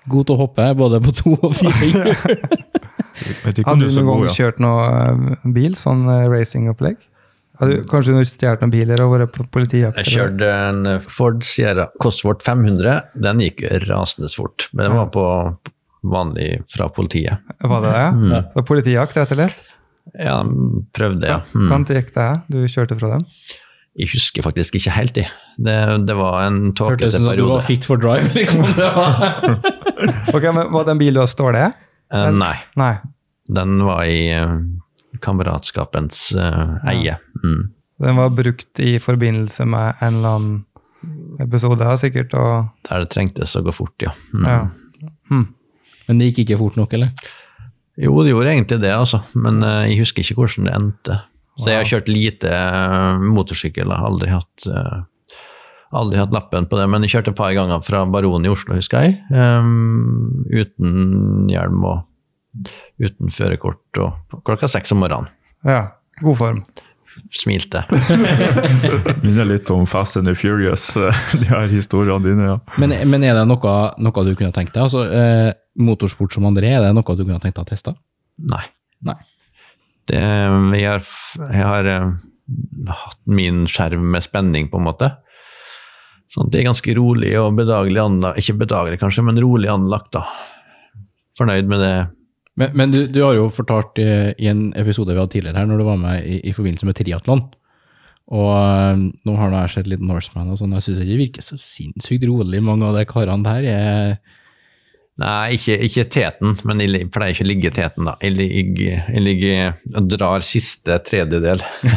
[0.06, 2.14] God til å hoppe, både på to og fire hjul.
[3.66, 7.02] hadde du noen gang kjørt noe eh, bil, sånn uh, racingopplegg?
[7.58, 9.98] Hadde du kanskje stjålet noen biler og vært på politijakt?
[10.04, 13.16] Jeg kjørte en Ford Sierra Cosworth 500.
[13.18, 15.24] Den gikk rasende fort, men den var på
[16.06, 17.42] vanlig fra politiet.
[17.58, 18.02] Var det det?
[18.04, 18.10] Ja?
[18.12, 18.28] Mm.
[18.36, 19.72] Det var politijakt, rett og slett?
[20.14, 20.40] Ja,
[20.94, 21.40] prøvde, ja.
[21.52, 21.66] Mm.
[21.66, 22.28] Hvordan gikk det?
[22.52, 23.24] Du kjørte fra dem?
[23.96, 25.28] Jeg husker faktisk ikke helt, jeg.
[25.56, 27.16] Det, det var en tåkete periode.
[27.16, 28.64] Hørtes ut som du var fit for drive, liksom.
[30.36, 31.78] ok, men Var det en bil du har stålet?
[32.12, 32.54] Uh, nei.
[32.76, 32.92] nei.
[33.56, 34.58] Den var i uh,
[35.24, 37.16] kameratskapens uh, eie.
[37.42, 37.72] Mm.
[38.04, 40.64] Den var brukt i forbindelse med en eller annen
[41.40, 42.36] episode, sikkert?
[42.36, 42.68] Og...
[42.90, 44.12] Der det trengtes å gå fort, ja.
[44.34, 44.44] Mm.
[44.44, 45.10] ja.
[45.32, 45.46] Hm.
[46.06, 47.32] Men det gikk ikke fort nok, eller?
[47.96, 49.22] Jo, det gjorde egentlig det, altså.
[49.34, 51.18] Men uh, jeg husker ikke hvordan det endte.
[51.56, 53.92] Så jeg har kjørt lite uh, motorsykkel.
[53.92, 55.38] Har aldri hatt, uh,
[55.96, 56.88] aldri hatt lappen på det.
[56.92, 59.16] Men jeg kjørte et par ganger fra Baron i Oslo, husker jeg.
[59.32, 62.04] Um, uten hjelm og
[63.00, 65.32] uten førerkort og klokka seks om morgenen.
[65.66, 66.60] Ja, god form.
[67.32, 67.84] smilte.
[69.24, 70.90] Minner litt om Fast and the Furious,
[71.32, 72.48] de her historiene dine.
[72.52, 72.56] ja.
[72.76, 74.84] Men, men er det noe, noe du kunne tenkt deg?
[74.84, 77.94] Altså, eh, motorsport som André, er det noe du kunne tenkt deg å teste?
[78.52, 78.64] Nei.
[79.06, 79.18] Nei.
[80.06, 81.06] Det, jeg har,
[81.50, 82.10] jeg har eh,
[83.02, 85.10] hatt min skjerm med spenning, på en måte.
[86.32, 88.42] Sånn at det er ganske rolig og bedagelig anlagt.
[88.42, 90.24] Ikke bedagelig, kanskje, men rolig anlagt, da.
[91.38, 91.94] Fornøyd med det.
[92.56, 94.08] Men, men du, du har jo fortalt i,
[94.40, 96.98] i en episode vi hadde tidligere her, når du var med i, i forbindelse med
[96.98, 97.44] triatlon.
[98.34, 101.46] Og eh, nå har jeg sett litt Norseman og sånn, jeg syns ikke det virker
[101.46, 103.68] så sinnssykt rolig, mange av de karene der.
[103.70, 104.42] Er,
[105.16, 108.18] Nei, ikke, ikke teten, men jeg pleier ikke å ligge teten, da.
[108.20, 111.62] Jeg ligger, jeg ligger og drar siste tredjedel.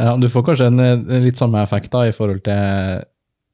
[0.00, 3.04] ja, du får kanskje en, en litt samme effekt da, i forhold til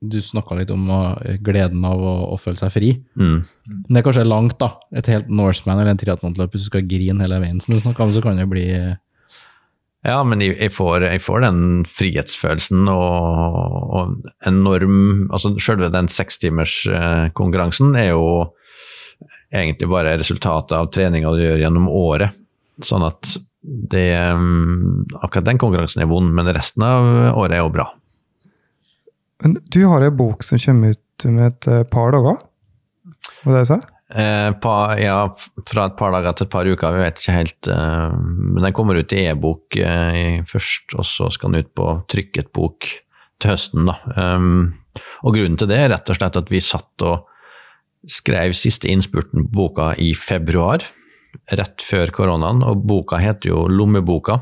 [0.00, 2.94] Du snakka litt om å- gleden av å, å føle seg fri.
[3.20, 3.42] Mm.
[3.68, 4.70] Men det er kanskje langt, da.
[4.96, 8.14] Et helt Norseman eller en triatlonløper, hvis du skal grine hele veien, som du om,
[8.14, 8.64] så kan det bli
[10.06, 17.92] Ja, men jeg, får, jeg får den frihetsfølelsen og, og enorm Altså selve den sekstimerskonkurransen
[18.00, 18.24] er jo
[19.52, 22.32] egentlig bare resultatet av treninga du gjør gjennom året.
[22.80, 27.74] Sånn at det um, Akkurat den konkurransen er vond, men resten av året er jo
[27.74, 27.90] bra.
[29.44, 32.40] Men du har en bok som kommer ut om et eh, par dager?
[33.44, 33.78] Var det du sa?
[34.10, 35.18] Eh, pa, ja,
[35.70, 37.70] fra et par dager til et par uker, vi vet ikke helt.
[37.70, 41.92] Eh, men den kommer ut i e-bok eh, først, og så skal den ut på
[42.10, 42.88] trykket bok
[43.40, 43.86] til høsten.
[43.86, 43.96] Da.
[44.18, 44.72] Um,
[45.22, 47.28] og grunnen til det er rett og slett at vi satt og
[48.10, 50.82] skrev siste innspurten på boka i februar,
[51.54, 54.40] rett før koronaen, og boka heter jo Lommeboka.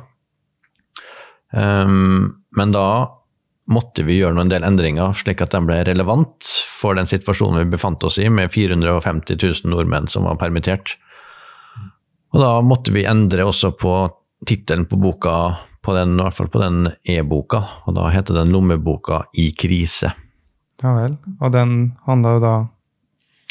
[1.52, 2.88] Um, men da
[3.68, 7.76] måtte vi gjøre en del endringer, slik at den ble relevant for den situasjonen vi
[7.76, 10.96] befant oss i, med 450 000 nordmenn som var permittert.
[12.33, 13.94] Og da måtte vi endre også på
[14.48, 15.35] tittelen på boka,
[15.85, 20.12] på den, i hvert fall på den e-boka, og da heter den 'Lommeboka i krise'.
[20.83, 21.16] Ja vel.
[21.40, 22.54] Og den handla jo da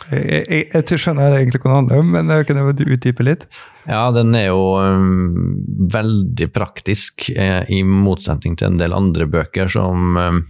[0.05, 3.25] Jeg, jeg, jeg, jeg skjønner egentlig hva den handler om, men jeg kan du utdype
[3.25, 3.47] litt.
[3.89, 5.57] Ja, den er jo um,
[5.91, 10.43] veldig praktisk, eh, i motsetning til en del andre bøker som um,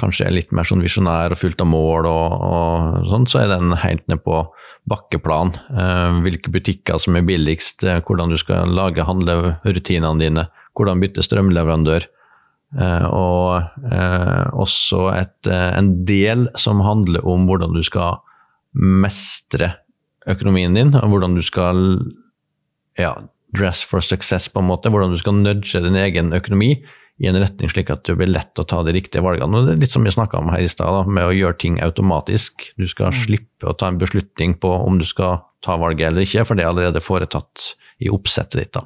[0.00, 3.52] kanskje er litt mer sånn visjonær og fullt av mål og, og sånn, så er
[3.54, 4.42] den helt ned på
[4.90, 5.54] bakkeplan.
[5.72, 11.24] Eh, hvilke butikker som er billigst, eh, hvordan du skal lage handlerutinene dine, hvordan bytte
[11.26, 12.06] strømleverandør.
[12.74, 18.18] Eh, og eh, også et, eh, en del som handler om hvordan du skal
[18.76, 19.76] mestre
[20.26, 21.78] økonomien din, og hvordan du skal
[22.98, 23.14] ja,
[23.56, 24.90] dress for success, på en måte.
[24.90, 26.74] Hvordan du skal nudge din egen økonomi
[27.16, 29.56] i en retning slik at det blir lett å ta de riktige valgene.
[29.56, 31.78] Og det er litt som vi snakka om her i stad, med å gjøre ting
[31.84, 32.72] automatisk.
[32.76, 36.44] Du skal slippe å ta en beslutning på om du skal ta valget eller ikke,
[36.44, 37.70] for det er allerede foretatt
[38.04, 38.76] i oppsettet ditt.
[38.76, 38.84] da.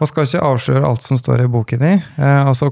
[0.00, 2.00] Og skal ikke avsløre alt som står i boken din.
[2.16, 2.70] Eh, altså,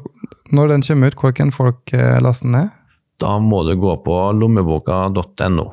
[0.54, 2.72] når den kommer ut, hvor kan folk eh, laste den ned?
[3.20, 5.68] Da må du gå på lommeboka.no.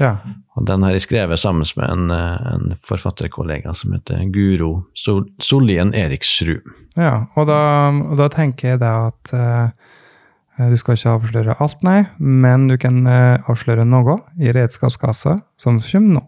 [0.00, 0.16] Ja.
[0.56, 5.26] Og den har jeg skrevet sammen med en, eh, en forfatterkollega som heter Guro Sol
[5.38, 6.64] Sollien Eriksrud.
[6.96, 7.26] ja.
[7.36, 7.60] Og, da,
[8.10, 12.78] og da tenker jeg da at eh, du skal ikke avsløre alt, nei, men du
[12.80, 16.24] kan eh, avsløre noe i redskapskassa som kommer nå.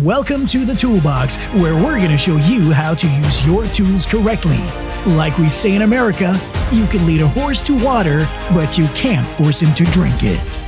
[0.00, 4.06] Welcome to the Toolbox, where we're going to show you how to use your tools
[4.06, 4.56] correctly.
[5.04, 6.32] Like we say in America,
[6.72, 10.60] you can lead a horse to water, but you can't force him to drink it.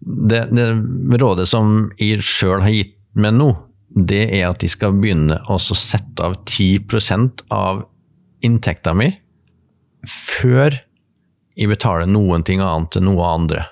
[0.00, 3.52] det, det rådet som jeg sjøl har gitt meg nå,
[3.90, 6.88] det er at de skal begynne å sette av 10
[7.52, 7.84] av
[8.40, 9.12] inntekta mi
[10.08, 10.86] før
[11.60, 13.66] jeg betaler noen ting annet til noe andre.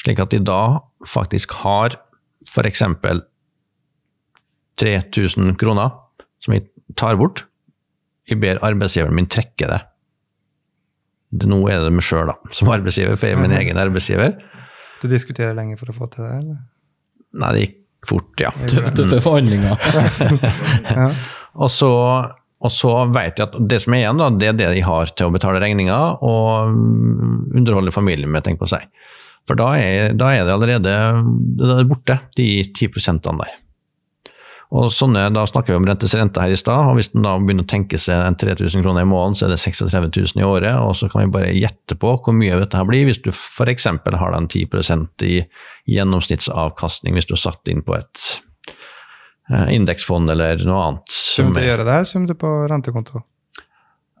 [0.00, 1.98] Slik at de da faktisk har
[2.48, 2.82] f.eks.
[4.80, 5.92] 3000 kroner
[6.44, 7.44] som jeg tar bort.
[8.28, 9.80] Jeg ber arbeidsgiveren min trekke det.
[11.36, 14.36] det nå er det meg sjøl som arbeidsgiver, for jeg er min egen arbeidsgiver.
[15.02, 16.62] Du diskuterer lenge for å få til det, eller?
[17.36, 18.52] Nei, det gikk fort, ja.
[18.96, 19.76] tøffe forhandlinger.
[20.96, 21.10] Ja.
[21.56, 21.90] Og så,
[22.66, 25.12] og så vet jeg at det som er igjen, da, det er det de har
[25.14, 26.74] til å betale regninger og
[27.56, 28.88] underholde familien med, tenk på seg.
[29.46, 32.90] For da er, da er det allerede er borte, de 10
[33.28, 33.54] der.
[34.74, 37.36] Og sånne, Da snakker vi om rentes rente her i stad, og hvis en da
[37.38, 40.46] begynner å tenke seg en 3000 kroner i måneden, så er det 36 000 i
[40.46, 43.30] året, og så kan vi bare gjette på hvor mye dette her blir hvis du
[43.30, 43.86] f.eks.
[43.86, 45.38] har den 10% i
[45.94, 48.26] gjennomsnittsavkastning hvis du har satt inn på et
[49.70, 51.16] indeksfond eller noe annet.
[51.36, 53.22] Kommer du til å gjøre det her, kommer du på rentekonto?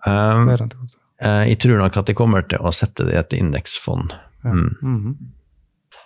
[0.06, 0.98] Um, rentekonto.
[1.20, 4.14] eh, jeg tror nok at jeg kommer til å sette det i et indeksfond.
[4.46, 4.68] Mm.
[4.82, 5.16] Mhm.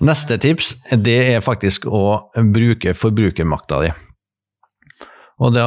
[0.01, 3.91] Neste tips det er faktisk å bruke forbrukermakta di.
[5.41, 5.67] Og da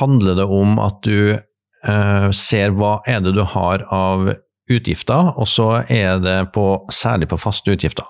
[0.00, 4.30] handler det om at du eh, ser hva er det du har av
[4.72, 8.08] utgifter, og så er det på, særlig på faste utgifter.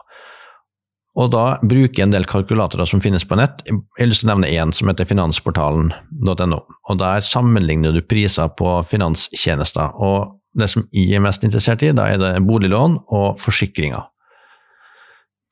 [1.19, 3.65] Og da bruker jeg en del kalkulatorer som finnes på nett.
[3.67, 6.59] Jeg å nevne én som heter finansportalen.no.
[6.89, 9.97] Og Der sammenligner du priser på finanstjenester.
[9.99, 14.07] Og det som jeg er mest interessert i, da er det boliglån og forsikringer.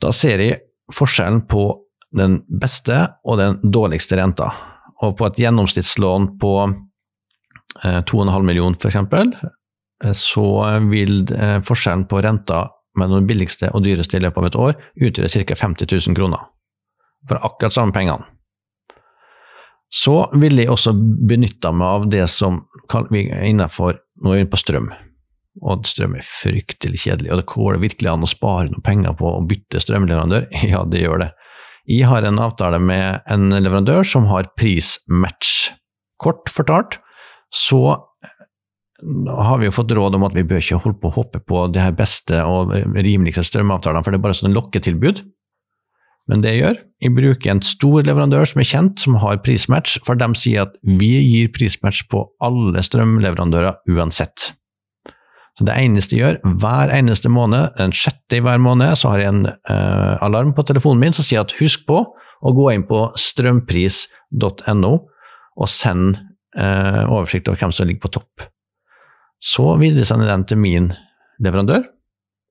[0.03, 0.61] Da ser jeg
[0.95, 1.67] forskjellen på
[2.17, 4.53] den beste og den dårligste renta.
[5.03, 6.53] Og på et gjennomsnittslån på
[7.83, 9.51] eh, 2,5 millioner f.eks.,
[10.15, 10.47] så
[10.93, 14.77] vil eh, forskjellen på renta mellom den billigste og dyreste i løpet av et år
[15.09, 15.59] utgjør ca.
[15.63, 16.49] 50 000 kroner.
[17.29, 18.27] For akkurat samme pengene.
[19.93, 22.65] Så vil jeg også benytte meg av det som
[23.13, 24.87] vi er innafor Nå er vi inne på strøm.
[25.69, 27.29] Og strøm er fryktelig kjedelig.
[27.35, 30.47] Og det går virkelig an å spare noen penger på å bytte strømleverandør?
[30.73, 31.31] Ja, det gjør det.
[31.87, 35.75] Jeg har en avtale med en leverandør som har prismatch.
[36.17, 36.97] Kort fortalt
[37.53, 38.06] så
[39.03, 41.67] har vi jo fått råd om at vi bør ikke holde på å hoppe på
[41.73, 45.25] de her beste og rimeligste strømavtalene, for det er bare sånn lokketilbud.
[46.27, 50.01] Men det jeg gjør, jeg bruker en stor leverandør som er kjent, som har prismatch,
[50.07, 54.51] for de sier at vi gir prismatch på alle strømleverandører uansett.
[55.57, 59.23] Så Det eneste jeg gjør, hver eneste måned, den sjette i hver måned, så har
[59.23, 62.85] jeg en uh, alarm på telefonen min som sier at husk på å gå inn
[62.89, 64.93] på strømpris.no
[65.57, 66.19] og send
[66.59, 68.51] uh, oversikt over hvem som ligger på topp.
[69.42, 70.90] Så videresender den til min
[71.42, 71.85] leverandør,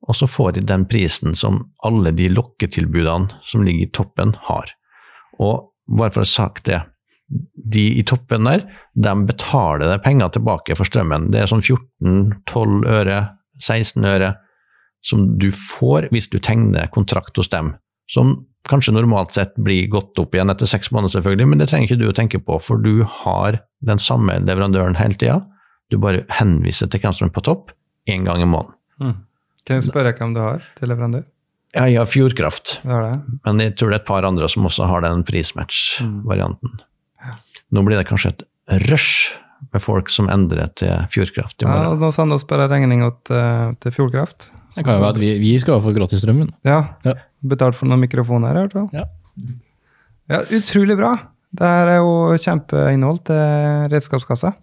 [0.06, 4.70] og så får de den prisen som alle de lokketilbudene som ligger i toppen, har.
[5.42, 6.84] Og bare for å ha sagt det,
[7.56, 11.32] de i toppen der, de betaler deg penger tilbake for strømmen.
[11.34, 13.22] Det er sånn 14-12 øre,
[13.64, 14.36] 16 øre
[15.06, 17.74] som du får hvis du tegner kontrakt hos dem.
[18.10, 18.38] Som
[18.70, 22.02] kanskje normalt sett blir gått opp igjen etter seks måneder, selvfølgelig, men det trenger ikke
[22.02, 25.40] du å tenke på, for du har den samme leverandøren hele tida.
[25.92, 27.72] Du bare henviser til hvem som er på topp,
[28.10, 28.74] én gang i måneden.
[29.02, 29.16] Mm.
[29.66, 31.24] Kan jeg spørre hvem du har til leverandør?
[31.76, 33.40] Ja, jeg har Fjordkraft, Det det.
[33.44, 36.78] men jeg tror det er et par andre som også har den prismatch-varianten.
[37.74, 38.44] Nå blir det kanskje et
[38.90, 39.34] rush
[39.74, 43.92] med folk som endrer til Fjordkraft i Ja, nå sender oss bare regninga til, til
[43.96, 44.48] Fjordkraft.
[44.76, 46.44] Det kan jo være at vi, vi skal få gratis strøm.
[46.44, 46.54] men.
[46.68, 46.82] Ja.
[47.08, 47.14] Ja.
[47.46, 48.90] Betalt for noen mikrofoner, i hvert fall.
[48.96, 49.06] Ja.
[50.32, 51.14] Ja, utrolig bra.
[51.56, 54.54] Det her er jo kjempeinnhold til redskapskassa.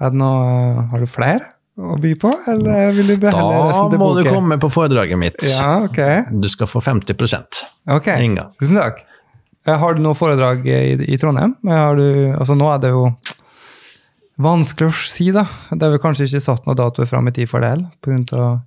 [0.00, 1.50] Er det noe, har du flere
[1.82, 5.18] å by på, eller vil du beholde Da resten til må du komme på foredraget
[5.18, 5.38] mitt.
[5.46, 6.00] Ja, ok.
[6.42, 7.16] Du skal få 50
[7.88, 8.50] Ok, Inga.
[8.60, 9.00] tusen takk.
[9.66, 11.54] Eh, Har du noe foredrag i, i Trondheim?
[11.64, 12.04] Eh, Har du,
[12.36, 13.06] altså nå er det jo
[14.42, 15.44] vanskelig å si, da.
[15.70, 18.62] Det er vel kanskje ikke satt noen datoer fram i tid for det pga.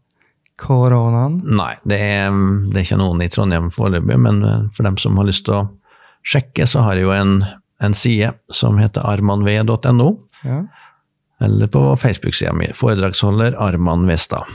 [0.58, 1.42] koronaen.
[1.44, 2.32] Nei, det er,
[2.72, 5.58] det er ikke noen i Trondheim foreløpig, men eh, for dem som har lyst til
[5.60, 5.64] å
[6.26, 7.36] sjekke, så har jeg jo en,
[7.84, 10.10] en side som heter armanv.no,
[10.46, 10.64] Ja.
[11.44, 12.72] Eller på Facebook-sida mi.
[12.74, 14.48] Foredragsholder Arman Vestad.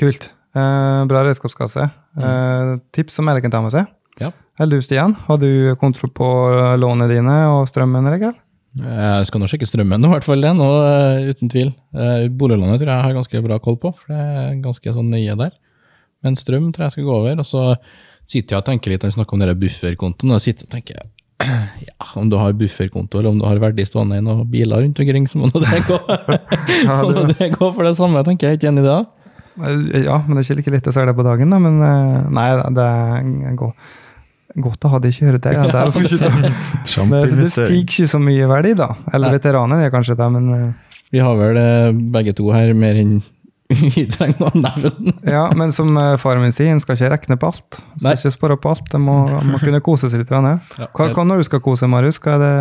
[0.00, 0.30] Kult.
[0.56, 1.88] Eh, bra redskapskasse.
[2.16, 3.90] Eh, tips som alle kan ta med seg.
[4.20, 4.32] Ja.
[4.60, 6.28] Eller du, Stian, har du kontroll på
[6.80, 8.08] lånene dine og strømmen?
[8.08, 8.34] Eller?
[8.80, 11.72] Jeg skal nå sjekke strømmen, i hvert fall det, nå, eh, uten tvil.
[11.94, 15.10] Eh, Boliglånet tror jeg jeg har ganske bra koll på, for det er ganske sånn
[15.12, 15.56] nye der.
[16.24, 17.40] Men strøm tror jeg skal gå over.
[17.40, 17.64] Og så
[18.30, 20.74] sitter jeg og tenker litt når vi snakker om denne bufferkontoen, og jeg sitter og
[20.76, 21.00] tenker
[21.88, 25.00] ja, om du har bufferkonto eller om du har verdig stående i noen biler rundt
[25.00, 25.98] omkring, så må nå det gå.
[26.88, 28.60] så må det gå for det samme, tenker jeg.
[28.60, 29.00] Ikke enig i det?
[30.06, 31.58] Ja, men det er ikke like lett å se det på dagen, da.
[31.62, 33.58] Men eh, nei, det er
[34.60, 35.58] godt å ha det kjøretøyet.
[35.58, 35.66] Ja.
[35.66, 38.92] Det, er liksom ikke, det, det stiger ikke så mye verdi, da.
[39.14, 42.98] Eller veteraner er kanskje det, men eh, Vi har vel eh, begge to her mer
[43.00, 43.20] enn
[43.94, 45.12] vi trenger å nevne.
[45.26, 47.78] Ja, men som eh, faren min sier, en skal ikke rekne på alt.
[47.78, 48.16] En Skal Nei.
[48.18, 48.90] ikke spare på alt.
[48.98, 50.32] En må, må kunne kose seg litt.
[50.34, 50.88] ja.
[50.96, 52.18] Hva, hva når du skal kose, Marius?
[52.22, 52.52] Hva er det,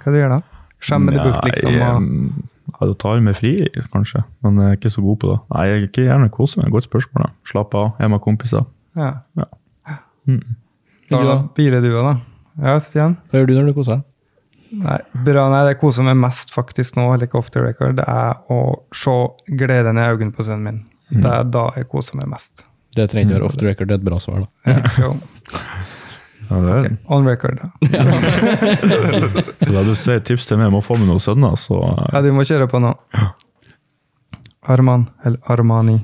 [0.00, 0.40] hva er det du gjør da?
[0.84, 1.76] Skjemme det bort, liksom?
[1.80, 3.52] Og, ja, da tar jeg meg fri,
[3.92, 4.24] kanskje.
[4.44, 5.38] Men jeg er ikke så god på det.
[5.54, 6.72] Nei, jeg er ikke gjerne kose meg.
[6.74, 7.26] Godt spørsmål.
[7.26, 7.32] da.
[7.52, 7.90] Slapp av.
[7.98, 8.66] Jeg er med kompiser.
[9.00, 9.12] ja.
[9.38, 9.50] Ja.
[11.04, 11.80] Ikke da, da?
[11.84, 12.14] du da.
[12.64, 13.18] Ja, Stian?
[13.28, 14.04] Hva gjør du når du koser deg?
[14.80, 18.38] Nei, bra, nei, det koser meg mest faktisk nå, like off the record, det er
[18.52, 18.60] å
[18.96, 19.14] se
[19.60, 20.80] gleden i øynene på sønnen min.
[21.14, 22.64] Det er da jeg koser meg mest.
[22.94, 24.44] Det trenger ikke være off the record, det er et bra svar.
[24.44, 24.74] da.
[24.74, 25.12] Ja.
[26.50, 27.70] Ja, det er, On record, da.
[29.64, 32.04] Så da du sier tips til meg om å få med noen sønner, så eh,
[32.12, 32.90] Ja, du må kjøre på nå.
[34.74, 35.98] Arman, eller Armani.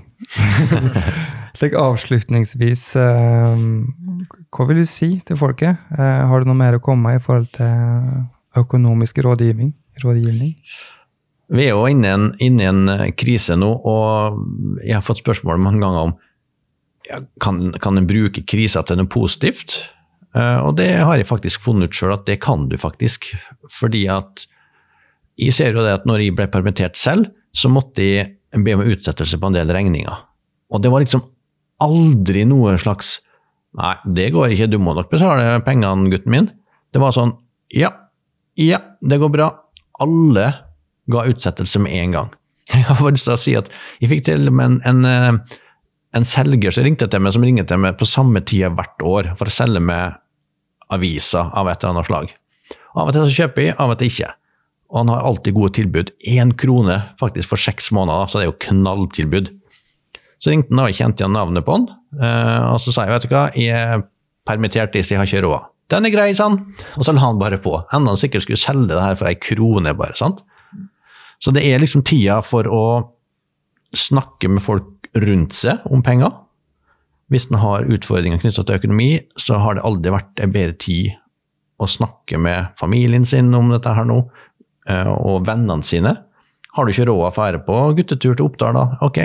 [1.61, 3.65] Slik avslutningsvis, eh,
[4.57, 5.81] hva vil du si til folket?
[5.97, 8.25] Eh, har du noe mer å komme med i forhold til
[8.57, 9.75] økonomisk rådgivning?
[10.03, 10.55] rådgivning?
[11.51, 15.81] Vi er jo inne i en, eh, krise nå, og jeg har fått spørsmål mange
[15.83, 16.19] ganger om
[17.09, 19.91] ja, kan, kan en bruke krisa til noe positivt?
[20.31, 23.33] Uh, og det har jeg faktisk funnet ut sjøl at det kan du faktisk.
[23.67, 24.47] Fordi at
[25.41, 28.85] jeg ser jo det at når jeg ble permittert selv, så måtte jeg be om
[28.85, 30.23] utsettelse på en del regninger.
[30.71, 31.25] Og det var liksom
[31.83, 33.19] aldri noe slags
[33.79, 36.49] Nei, det går ikke, du må nok betale pengene, gutten min.
[36.91, 37.37] Det var sånn
[37.71, 37.93] Ja,
[38.61, 39.49] ja, det går bra.
[40.03, 40.47] Alle
[41.11, 42.31] ga utsettelse med en gang.
[42.75, 45.61] Jeg har lyst til å si at jeg fikk til med en, en, eh,
[46.15, 49.31] en selger som ringte til meg, som ringte til meg på samme tida hvert år
[49.41, 50.21] for å selge med
[50.95, 52.31] aviser av et eller annet slag.
[52.95, 54.31] Av og til så kjøper jeg, av og til ikke.
[54.91, 56.13] Og han har alltid gode tilbud.
[56.27, 59.51] Én krone faktisk for seks måneder, så det er jo knalltilbud.
[60.43, 61.91] Så ringte han, og kjente igjen navnet på han.
[62.19, 64.07] eh, og så sa jeg vet du hva, jeg er
[64.49, 65.69] permittert, så jeg har ikke råd.
[65.91, 66.49] Den er grei, sa.
[66.51, 67.75] Og så la han bare på.
[67.95, 70.17] Enda han sikkert skulle selge det her for ei krone, bare.
[70.19, 70.45] sant?
[71.41, 72.85] Så det er liksom tida for å
[73.97, 76.35] snakke med folk rundt seg om penger.
[77.31, 81.13] Hvis en har utfordringer knyttet til økonomi, så har det aldri vært en bedre tid
[81.81, 84.21] å snakke med familien sin om dette her nå,
[84.91, 86.17] eh, og vennene sine.
[86.77, 88.99] Har du ikke råd å fære på guttetur til Oppdal, da?
[89.07, 89.19] Ok,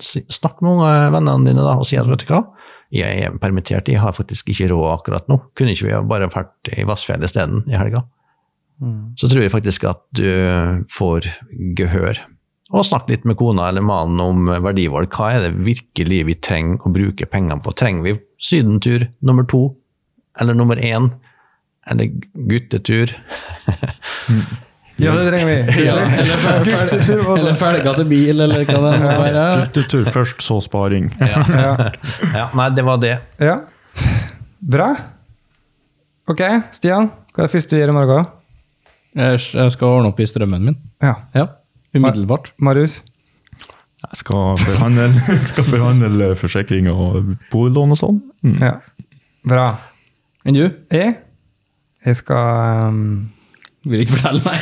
[0.00, 2.44] snakk med vennene dine da, og si at vet du hva,
[2.94, 5.40] jeg er permittert, jeg har faktisk ikke råd akkurat nå.
[5.58, 8.04] Kunne ikke vi bare vært i Vassfjell isteden i helga?
[9.18, 10.28] Så tror jeg faktisk at du
[10.94, 11.26] får
[11.78, 12.20] gehør.
[12.68, 15.10] Og snakk litt med kona eller mannen om verdivalg.
[15.12, 17.74] Hva er det virkelig vi trenger å bruke pengene på?
[17.76, 19.62] Trenger vi sydentur nummer to?
[20.38, 21.10] Eller nummer én?
[21.88, 22.12] Eller
[22.48, 23.14] guttetur?
[24.98, 25.84] Ja, det trenger vi.
[25.86, 27.42] Ja, eller fer- fer- Guttetur også.
[27.44, 29.44] eller ferga til bil, eller hva det måtte være.
[29.66, 31.06] Guttetur først, så sparing.
[31.20, 31.92] Ja.
[32.34, 33.12] Ja, nei, det var det.
[33.38, 33.60] ja.
[34.58, 34.88] Bra.
[36.28, 36.42] Ok,
[36.74, 37.12] Stian.
[37.32, 38.26] Hva er det første du gjør i morgen?
[39.18, 40.76] Jeg skal ordne opp i strømmen min.
[41.02, 41.14] Ja.
[41.34, 41.46] Ja,
[41.94, 42.50] umiddelbart.
[42.58, 42.98] Marius?
[44.02, 45.06] Jeg skal forhandle,
[45.52, 48.18] skal forhandle forsikring og boliglån og sånn.
[48.46, 48.58] Mm.
[48.62, 48.74] Ja.
[49.48, 49.64] Bra.
[50.46, 50.66] Enn du?
[50.94, 51.16] Jeg?
[52.06, 53.00] Jeg skal um,
[53.88, 54.58] Vil ikke fortelle, nei.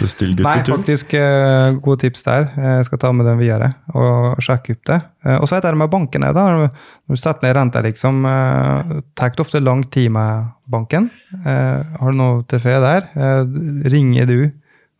[0.00, 2.46] Bestill Nei, faktisk uh, gode tips der.
[2.56, 4.98] Jeg skal ta med den videre og sjekke opp det.
[5.26, 6.30] Uh, og så er det med bankene.
[6.36, 11.10] da, Når du setter ned renta, liksom, Uh, tar det ofte lang tid med banken.
[11.44, 13.08] Uh, har du noe til fe der?
[13.16, 13.42] Eh,
[13.90, 14.38] ringer du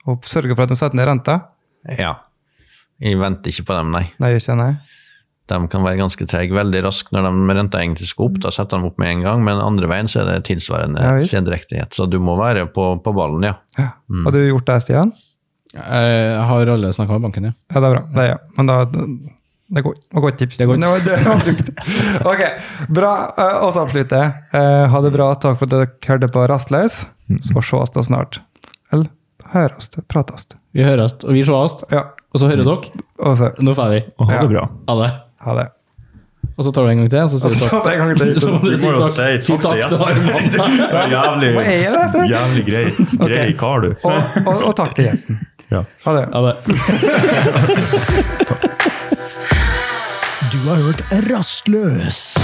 [0.08, 1.36] og sørger for at de setter ned renta?
[1.98, 2.14] Ja.
[3.00, 4.06] Jeg venter ikke på dem, nei.
[4.20, 4.72] Nei, ikke nei.
[5.50, 8.38] De kan være ganske trege veldig raskt når de renta egentlig skal opp.
[8.44, 11.16] Da setter de opp med en gang, men andre veien så er det tilsvarende Ja,
[11.18, 11.34] visst.
[11.34, 11.90] sendrektighet.
[11.96, 13.56] Så du må være på, på ballen, ja.
[13.78, 13.90] Ja.
[14.24, 15.12] Har du gjort det, Stian?
[15.74, 17.52] Jeg har alle snakka med banken, ja.
[17.74, 18.02] Ja, det er bra.
[18.14, 18.38] Det er, ja.
[18.56, 18.78] Men da
[19.70, 20.56] det er var godt tips.
[20.58, 20.80] Det er godt.
[20.82, 21.68] Men Det var, brukt.
[22.32, 22.40] Ok,
[22.90, 23.10] bra.
[23.38, 24.32] Eh, Og så avslutter jeg.
[24.58, 25.28] Eh, Ha det bra.
[25.38, 27.04] Takk for at dere hørte på Rastløs.
[27.46, 28.40] Så ses da snart.
[28.90, 29.06] Eller
[29.54, 30.48] høres det, prates.
[30.74, 31.76] Vi høres, og vi sees.
[31.94, 32.02] Ja.
[32.34, 32.90] Og så hører dere.
[33.22, 34.00] Og så Nå får vi.
[34.18, 34.66] Og ha det bra.
[34.90, 35.10] Ha det.
[35.44, 35.68] Ha det.
[36.58, 37.86] Og så tar du en gang til, og så sier du takk.
[37.94, 38.30] en gang til.
[38.42, 39.12] Så må du må jo si
[39.46, 40.16] takk til gjesten.
[41.14, 41.50] Jævlig,
[42.34, 43.50] jævlig grei, grei okay.
[43.60, 43.90] kar, du.
[44.04, 45.34] Og, og, og takk til gjesten.
[45.70, 45.80] Ja.
[46.04, 46.24] Ha det.
[46.34, 46.56] Ha det.
[50.50, 52.36] Du har hørt Rastløs.